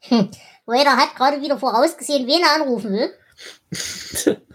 Hm. 0.00 0.30
Vader 0.66 0.96
hat 0.96 1.14
gerade 1.16 1.40
wieder 1.40 1.58
vorausgesehen, 1.58 2.26
wen 2.26 2.42
er 2.42 2.62
anrufen 2.62 2.92
will. 2.92 4.36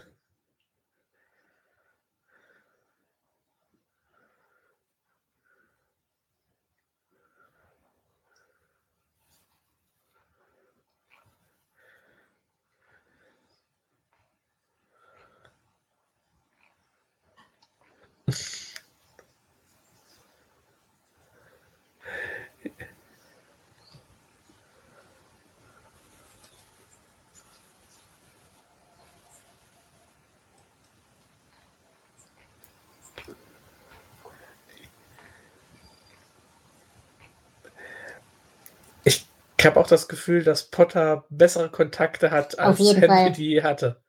Ich 39.66 39.68
habe 39.68 39.80
auch 39.80 39.88
das 39.88 40.08
Gefühl, 40.08 40.44
dass 40.44 40.70
Potter 40.70 41.26
bessere 41.30 41.72
Kontakte 41.72 42.30
hat, 42.30 42.60
als 42.60 42.78
Henry 42.78 43.08
Fall. 43.08 43.32
die 43.32 43.64
hatte. 43.64 44.00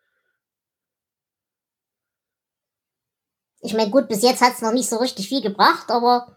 Ich 3.63 3.73
meine, 3.73 3.91
gut, 3.91 4.07
bis 4.07 4.23
jetzt 4.23 4.43
hat 4.43 4.53
es 4.53 4.61
noch 4.61 4.75
nicht 4.75 4.91
so 4.91 4.99
richtig 4.99 5.31
viel 5.31 5.41
gebracht, 5.41 5.91
aber 5.91 6.37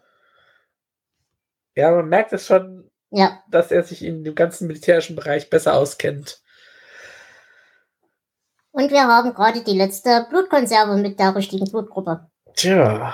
Ja, 1.75 1.91
man 1.91 2.08
merkt 2.08 2.32
es 2.32 2.45
schon, 2.45 2.89
ja, 3.10 3.43
dass 3.49 3.73
er 3.73 3.84
sich 3.84 4.05
in 4.05 4.23
dem 4.23 4.36
ganzen 4.36 4.67
militärischen 4.67 5.17
Bereich 5.17 5.49
besser 5.49 5.73
auskennt. 5.73 6.41
Und 8.71 8.89
wir 8.89 9.05
haben 9.05 9.34
gerade 9.34 9.65
die 9.65 9.77
letzte 9.77 10.27
Blutkonserve 10.29 10.95
mit 10.95 11.19
der 11.19 11.36
richtigen 11.36 11.69
Blutgruppe. 11.69 12.29
Tja, 12.55 13.13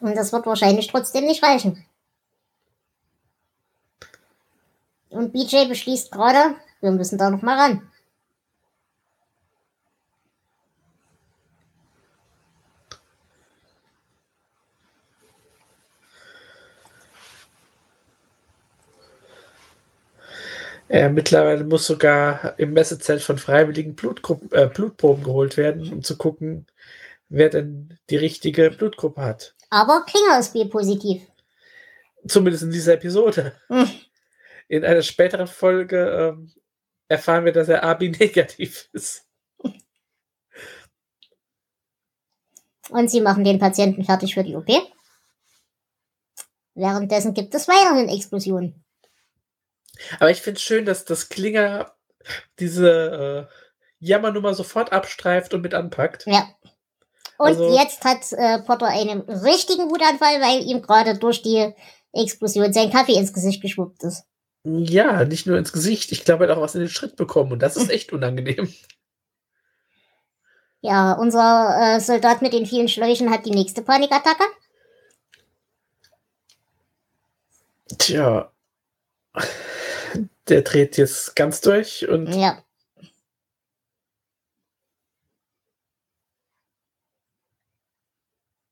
Und 0.00 0.16
das 0.16 0.32
wird 0.32 0.46
wahrscheinlich 0.46 0.86
trotzdem 0.86 1.26
nicht 1.26 1.42
reichen. 1.42 1.86
Und 5.16 5.32
BJ 5.32 5.68
beschließt 5.68 6.12
gerade, 6.12 6.56
wir 6.80 6.90
müssen 6.90 7.18
da 7.18 7.30
noch 7.30 7.42
mal 7.42 7.58
ran. 7.58 7.82
äh, 20.88 21.08
mittlerweile 21.08 21.64
muss 21.64 21.86
sogar 21.86 22.58
im 22.58 22.72
Messezelt 22.72 23.22
von 23.22 23.38
Freiwilligen 23.38 23.94
Blutgruppen, 23.94 24.50
äh, 24.52 24.68
Blutproben 24.72 25.24
geholt 25.24 25.56
werden, 25.56 25.92
um 25.92 26.02
zu 26.02 26.16
gucken, 26.16 26.66
wer 27.28 27.48
denn 27.48 27.98
die 28.10 28.16
richtige 28.16 28.70
Blutgruppe 28.70 29.20
hat. 29.20 29.54
Aber 29.70 30.04
Klinger 30.06 30.38
ist 30.38 30.52
B-positiv. 30.52 31.22
Zumindest 32.26 32.64
in 32.64 32.70
dieser 32.70 32.94
Episode. 32.94 33.52
Hm. 33.68 33.88
In 34.68 34.84
einer 34.84 35.02
späteren 35.02 35.46
Folge 35.46 36.34
ähm, 36.36 36.52
erfahren 37.08 37.44
wir, 37.44 37.52
dass 37.52 37.68
er 37.68 37.84
AB-negativ 37.84 38.88
ist. 38.92 39.26
Und 42.88 43.10
sie 43.10 43.20
machen 43.20 43.44
den 43.44 43.58
Patienten 43.58 44.04
fertig 44.04 44.34
für 44.34 44.44
die 44.44 44.54
OP. 44.54 44.68
Währenddessen 46.74 47.34
gibt 47.34 47.54
es 47.54 47.66
weiterhin 47.68 48.08
Explosionen. 48.08 48.84
Aber 50.20 50.30
ich 50.30 50.42
finde 50.42 50.58
es 50.58 50.62
schön, 50.62 50.84
dass 50.84 51.04
das 51.04 51.28
Klinger 51.28 51.92
diese 52.58 53.48
äh, 53.50 53.54
Jammernummer 53.98 54.54
sofort 54.54 54.92
abstreift 54.92 55.54
und 55.54 55.62
mit 55.62 55.74
anpackt. 55.74 56.26
Ja. 56.26 56.48
Und 57.38 57.48
Also- 57.48 57.76
jetzt 57.76 58.04
hat 58.04 58.32
äh, 58.32 58.62
Potter 58.62 58.86
einen 58.86 59.22
richtigen 59.22 59.90
Wutanfall, 59.90 60.40
weil 60.40 60.64
ihm 60.64 60.82
gerade 60.82 61.18
durch 61.18 61.42
die 61.42 61.72
Explosion 62.12 62.72
sein 62.72 62.90
Kaffee 62.90 63.14
ins 63.16 63.32
Gesicht 63.32 63.62
geschwuppt 63.62 64.02
ist. 64.04 64.24
Ja, 64.68 65.24
nicht 65.24 65.46
nur 65.46 65.58
ins 65.58 65.72
Gesicht. 65.72 66.10
Ich 66.10 66.24
glaube, 66.24 66.44
er 66.44 66.50
hat 66.50 66.58
auch 66.58 66.62
was 66.62 66.74
in 66.74 66.80
den 66.80 66.90
Schritt 66.90 67.14
bekommen 67.14 67.52
und 67.52 67.62
das 67.62 67.76
ist 67.76 67.88
echt 67.88 68.12
unangenehm. 68.12 68.74
Ja, 70.80 71.12
unser 71.12 71.96
äh, 71.96 72.00
Soldat 72.00 72.42
mit 72.42 72.52
den 72.52 72.66
vielen 72.66 72.88
Schläuchen 72.88 73.30
hat 73.30 73.46
die 73.46 73.52
nächste 73.52 73.82
Panikattacke. 73.82 74.42
Tja. 77.96 78.50
Der 80.48 80.62
dreht 80.62 80.96
jetzt 80.96 81.36
ganz 81.36 81.60
durch 81.60 82.08
und 82.08 82.34
Ja. 82.34 82.60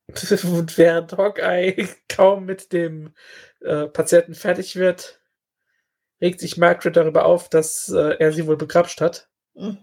Und 0.08 0.76
während 0.78 1.12
Hawkeye 1.12 1.88
kaum 2.08 2.46
mit 2.46 2.72
dem 2.72 3.14
äh, 3.60 3.86
Patienten 3.86 4.34
fertig 4.34 4.74
wird, 4.74 5.20
regt 6.20 6.40
sich 6.40 6.56
Margaret 6.56 6.96
darüber 6.96 7.24
auf, 7.26 7.48
dass 7.48 7.88
äh, 7.88 8.16
er 8.18 8.32
sie 8.32 8.46
wohl 8.46 8.56
begrapscht 8.56 9.00
hat. 9.00 9.28
Mhm. 9.54 9.78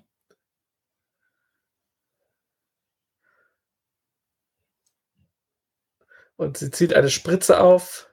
Und 6.37 6.57
sie 6.57 6.71
zieht 6.71 6.93
eine 6.93 7.09
Spritze 7.09 7.59
auf. 7.59 8.09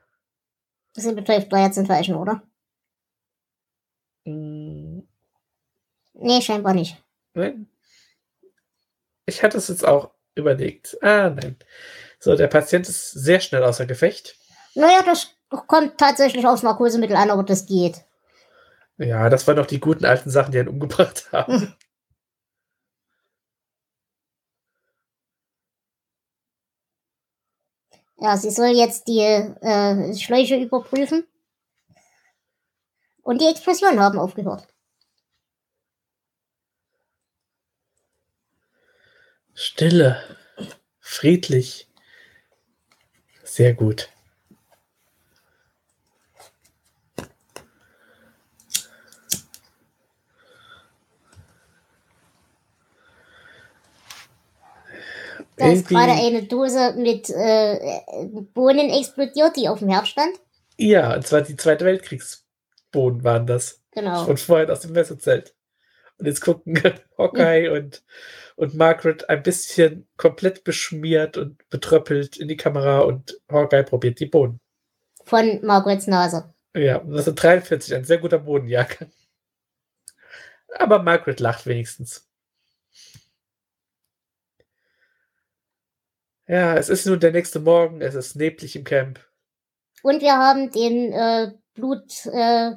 Sie 0.93 1.13
betrifft 1.13 1.51
jetzt 1.51 1.77
entweichen, 1.77 2.15
oder? 2.15 2.43
Mm, 4.25 4.99
Nee, 6.21 6.41
scheinbar 6.41 6.73
nicht. 6.73 6.97
Nein. 7.33 7.69
Ich 9.25 9.41
hatte 9.43 9.57
es 9.57 9.67
jetzt 9.67 9.87
auch 9.87 10.11
überlegt. 10.35 10.97
Ah, 11.01 11.29
nein. 11.29 11.57
So, 12.19 12.35
der 12.35 12.47
Patient 12.47 12.89
ist 12.89 13.11
sehr 13.11 13.39
schnell 13.39 13.63
außer 13.63 13.85
Gefecht. 13.85 14.35
Naja, 14.75 15.01
das 15.03 15.29
kommt 15.49 15.97
tatsächlich 15.97 16.45
aufs 16.45 16.63
Narkosemittel 16.63 17.15
an, 17.15 17.29
aber 17.29 17.43
das 17.43 17.65
geht. 17.65 18.03
Ja, 18.99 19.29
das 19.29 19.47
waren 19.47 19.55
doch 19.55 19.65
die 19.65 19.79
guten 19.79 20.05
alten 20.05 20.29
Sachen, 20.29 20.51
die 20.51 20.57
ihn 20.57 20.67
umgebracht 20.67 21.31
haben. 21.31 21.73
Ja, 28.17 28.35
sie 28.35 28.51
soll 28.51 28.75
jetzt 28.75 29.07
die 29.07 29.19
äh, 29.21 30.13
Schläuche 30.17 30.57
überprüfen. 30.57 31.25
Und 33.23 33.39
die 33.39 33.47
Explosionen 33.47 34.01
haben 34.01 34.19
aufgehört. 34.19 34.67
Stille. 39.53 40.21
Friedlich. 40.99 41.87
Sehr 43.43 43.73
gut. 43.73 44.09
Da 55.69 55.79
ist 55.79 55.87
gerade 55.87 56.11
eine 56.11 56.43
Dose 56.43 56.93
mit 56.97 57.29
äh, 57.29 57.99
Bohnen 58.53 58.89
explodiert, 58.89 59.55
die 59.55 59.67
auf 59.69 59.79
dem 59.79 59.89
Herd 59.89 60.07
stand. 60.07 60.39
Ja, 60.77 61.13
und 61.15 61.27
zwar 61.27 61.41
die 61.41 61.57
Zweite 61.57 61.85
Weltkriegsboden 61.85 63.23
waren 63.23 63.47
das. 63.47 63.81
Genau. 63.91 64.25
Von 64.25 64.37
vorhin 64.37 64.69
aus 64.69 64.81
dem 64.81 64.93
Messezelt. 64.93 65.55
Und 66.17 66.25
jetzt 66.25 66.41
gucken 66.41 66.81
Hawkeye 67.17 67.69
und, 67.69 68.03
und 68.55 68.75
Margaret 68.75 69.29
ein 69.29 69.43
bisschen 69.43 70.07
komplett 70.17 70.63
beschmiert 70.63 71.37
und 71.37 71.67
betröppelt 71.69 72.37
in 72.37 72.47
die 72.47 72.57
Kamera 72.57 72.99
und 72.99 73.39
Hawkeye 73.51 73.83
probiert 73.83 74.19
die 74.19 74.25
Boden. 74.25 74.59
Von 75.25 75.59
Margarets 75.63 76.07
Nase. 76.07 76.53
Ja, 76.75 76.97
und 76.97 77.11
das 77.11 77.25
sind 77.25 77.41
43, 77.41 77.95
ein 77.95 78.03
sehr 78.03 78.19
guter 78.19 78.39
Bodenjagd. 78.39 79.05
Aber 80.77 81.01
Margaret 81.01 81.39
lacht 81.39 81.65
wenigstens. 81.65 82.28
Ja, 86.49 86.75
es 86.75 86.89
ist 86.89 87.05
nun 87.05 87.19
der 87.19 87.31
nächste 87.31 87.59
Morgen, 87.59 88.01
es 88.01 88.15
ist 88.15 88.35
neblig 88.35 88.75
im 88.75 88.83
Camp. 88.83 89.19
Und 90.01 90.21
wir 90.21 90.35
haben 90.35 90.71
den 90.71 91.13
äh, 91.13 91.51
Blut, 91.75 92.25
äh, 92.25 92.71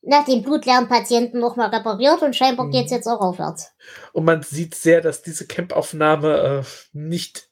nach 0.00 0.24
den 0.24 0.42
blutleeren 0.42 0.88
Patienten 0.88 1.38
nochmal 1.40 1.68
repariert 1.68 2.22
und 2.22 2.34
scheinbar 2.34 2.66
Mhm. 2.66 2.70
geht's 2.70 2.90
jetzt 2.90 3.06
auch 3.06 3.20
aufwärts. 3.20 3.72
Und 4.14 4.24
man 4.24 4.42
sieht 4.42 4.74
sehr, 4.74 5.02
dass 5.02 5.20
diese 5.20 5.46
Campaufnahme 5.46 6.64
äh, 6.64 6.68
nicht 6.92 7.50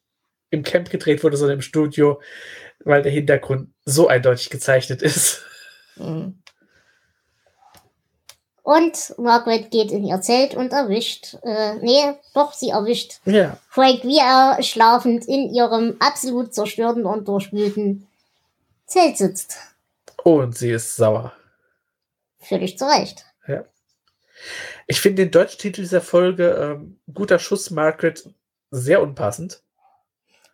im 0.49 0.63
Camp 0.63 0.89
gedreht 0.89 1.23
wurde, 1.23 1.37
sondern 1.37 1.59
im 1.59 1.63
Studio, 1.63 2.21
weil 2.83 3.03
der 3.03 3.13
Hintergrund 3.13 3.75
so 3.85 4.09
eindeutig 4.09 4.49
gezeichnet 4.49 5.03
ist. 5.03 5.45
Mhm. 5.97 6.43
Und 8.71 9.19
Margaret 9.19 9.73
geht 9.73 9.91
in 9.91 10.05
ihr 10.05 10.21
Zelt 10.21 10.55
und 10.55 10.73
erwischt, 10.73 11.35
äh, 11.43 11.75
nee, 11.81 12.15
doch, 12.35 12.53
sie 12.53 12.69
erwischt 12.69 13.19
Ja. 13.25 13.57
Frank, 13.69 14.05
wie 14.05 14.19
er 14.19 14.63
schlafend 14.63 15.27
in 15.27 15.53
ihrem 15.53 15.97
absolut 15.99 16.55
zerstörten 16.55 17.05
und 17.05 17.27
durchwühlten 17.27 18.07
Zelt 18.87 19.19
sitzt. 19.19 19.57
Und 20.23 20.57
sie 20.57 20.71
ist 20.71 20.95
sauer. 20.95 21.33
Völlig 22.39 22.79
zu 22.79 22.87
Recht. 22.87 23.25
Ich 24.87 25.01
finde 25.01 25.25
den 25.25 25.33
deutschen 25.33 25.59
Titel 25.59 25.83
dieser 25.83 26.01
Folge 26.01 26.51
ähm, 26.51 27.01
Guter 27.13 27.41
Schuss, 27.41 27.71
Margaret, 27.71 28.29
sehr 28.71 29.03
unpassend. 29.03 29.63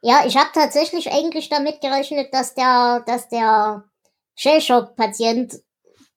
Ja, 0.00 0.24
ich 0.26 0.38
habe 0.38 0.48
tatsächlich 0.54 1.12
eigentlich 1.12 1.50
damit 1.50 1.82
gerechnet, 1.82 2.32
dass 2.32 2.54
der, 2.54 3.04
dass 3.06 3.28
der 3.28 3.84
Shellshock-Patient 4.36 5.60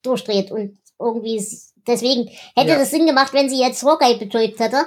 durchdreht 0.02 0.50
und 0.50 0.78
irgendwie 0.98 1.38
deswegen 1.86 2.28
hätte 2.54 2.70
Ja. 2.70 2.78
das 2.78 2.90
Sinn 2.90 3.06
gemacht, 3.06 3.32
wenn 3.32 3.48
sie 3.48 3.60
jetzt 3.60 3.82
Hawkeye 3.82 4.16
betäubt 4.18 4.58
hätte. 4.58 4.86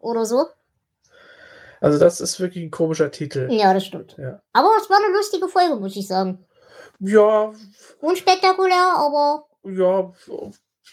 Oder 0.00 0.24
so. 0.26 0.46
Also 1.80 1.98
das 1.98 2.20
ist 2.20 2.38
wirklich 2.40 2.64
ein 2.64 2.70
komischer 2.70 3.10
Titel. 3.10 3.48
Ja, 3.50 3.74
das 3.74 3.84
stimmt. 3.86 4.16
Ja. 4.18 4.40
Aber 4.52 4.70
es 4.80 4.88
war 4.88 4.98
eine 4.98 5.14
lustige 5.16 5.48
Folge, 5.48 5.76
muss 5.76 5.96
ich 5.96 6.06
sagen. 6.06 6.44
Ja, 7.00 7.52
Unspektakulär, 8.00 8.94
aber 8.96 9.46
ja, 9.64 10.12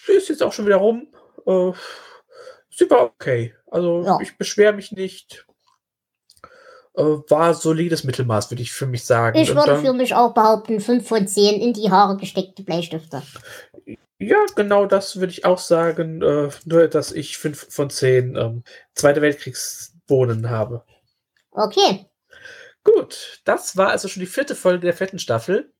sie 0.06 0.12
ist 0.14 0.30
jetzt 0.30 0.42
auch 0.42 0.52
schon 0.54 0.66
wieder 0.66 0.78
rum. 0.78 1.08
Äh, 1.46 1.72
sie 2.76 2.90
war 2.90 3.04
okay. 3.04 3.54
Also 3.68 4.02
Ja. 4.04 4.18
ich 4.22 4.36
beschwere 4.38 4.74
mich 4.74 4.92
nicht. 4.92 5.46
Äh, 6.96 7.04
war 7.04 7.54
solides 7.54 8.04
Mittelmaß, 8.04 8.50
würde 8.50 8.64
ich 8.64 8.72
für 8.72 8.88
mich 8.88 9.06
sagen. 9.06 9.38
ich 9.38 9.52
Und 9.52 9.58
würde 9.58 9.74
dann- 9.74 9.86
für 9.86 9.94
mich 9.94 10.16
auch 10.16 10.34
behaupten, 10.34 10.80
5 10.82 11.08
von 11.08 11.28
10 11.28 11.62
in 11.62 11.74
die 11.74 11.92
Haare 11.92 12.18
gesteckte 12.18 12.64
Bleistifte. 12.64 13.22
Ja, 14.20 14.46
genau 14.56 14.86
das 14.86 15.16
würde 15.16 15.32
ich 15.32 15.46
auch 15.46 15.58
sagen. 15.58 16.22
Äh, 16.22 16.50
nur, 16.66 16.88
dass 16.88 17.12
ich 17.12 17.38
5 17.38 17.74
von 17.74 17.90
10 17.90 18.36
ähm, 18.36 18.64
Zweite 18.94 19.22
Weltkriegsbohnen 19.22 20.50
habe. 20.50 20.84
Okay. 21.52 22.06
Gut, 22.84 23.42
das 23.46 23.78
war 23.78 23.90
also 23.90 24.08
schon 24.08 24.22
die 24.22 24.28
vierte 24.28 24.56
Folge 24.56 24.86
der 24.86 24.94
vierten 24.94 25.20
Staffel. 25.20 25.74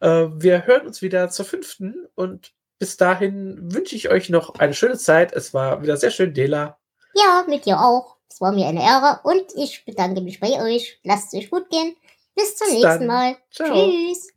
Äh, 0.00 0.28
wir 0.32 0.66
hören 0.66 0.86
uns 0.86 1.02
wieder 1.02 1.28
zur 1.30 1.44
fünften 1.44 2.06
und 2.14 2.52
bis 2.78 2.96
dahin 2.96 3.72
wünsche 3.72 3.94
ich 3.94 4.10
euch 4.10 4.28
noch 4.28 4.56
eine 4.56 4.74
schöne 4.74 4.98
Zeit. 4.98 5.32
Es 5.32 5.54
war 5.54 5.82
wieder 5.82 5.96
sehr 5.96 6.10
schön, 6.10 6.34
Dela. 6.34 6.78
Ja, 7.14 7.44
mit 7.48 7.66
dir 7.66 7.80
auch. 7.80 8.16
Es 8.28 8.40
war 8.40 8.52
mir 8.52 8.66
eine 8.66 8.82
Ehre 8.82 9.20
und 9.24 9.44
ich 9.54 9.84
bedanke 9.84 10.20
mich 10.20 10.40
bei 10.40 10.60
euch. 10.62 10.98
Lasst 11.04 11.32
es 11.32 11.40
euch 11.40 11.50
gut 11.50 11.68
gehen. 11.70 11.96
Bis 12.34 12.56
zum 12.56 12.68
Bis 12.68 12.74
nächsten 12.74 12.98
dann. 13.00 13.06
Mal. 13.06 13.36
Ciao. 13.50 13.90
Tschüss. 13.90 14.32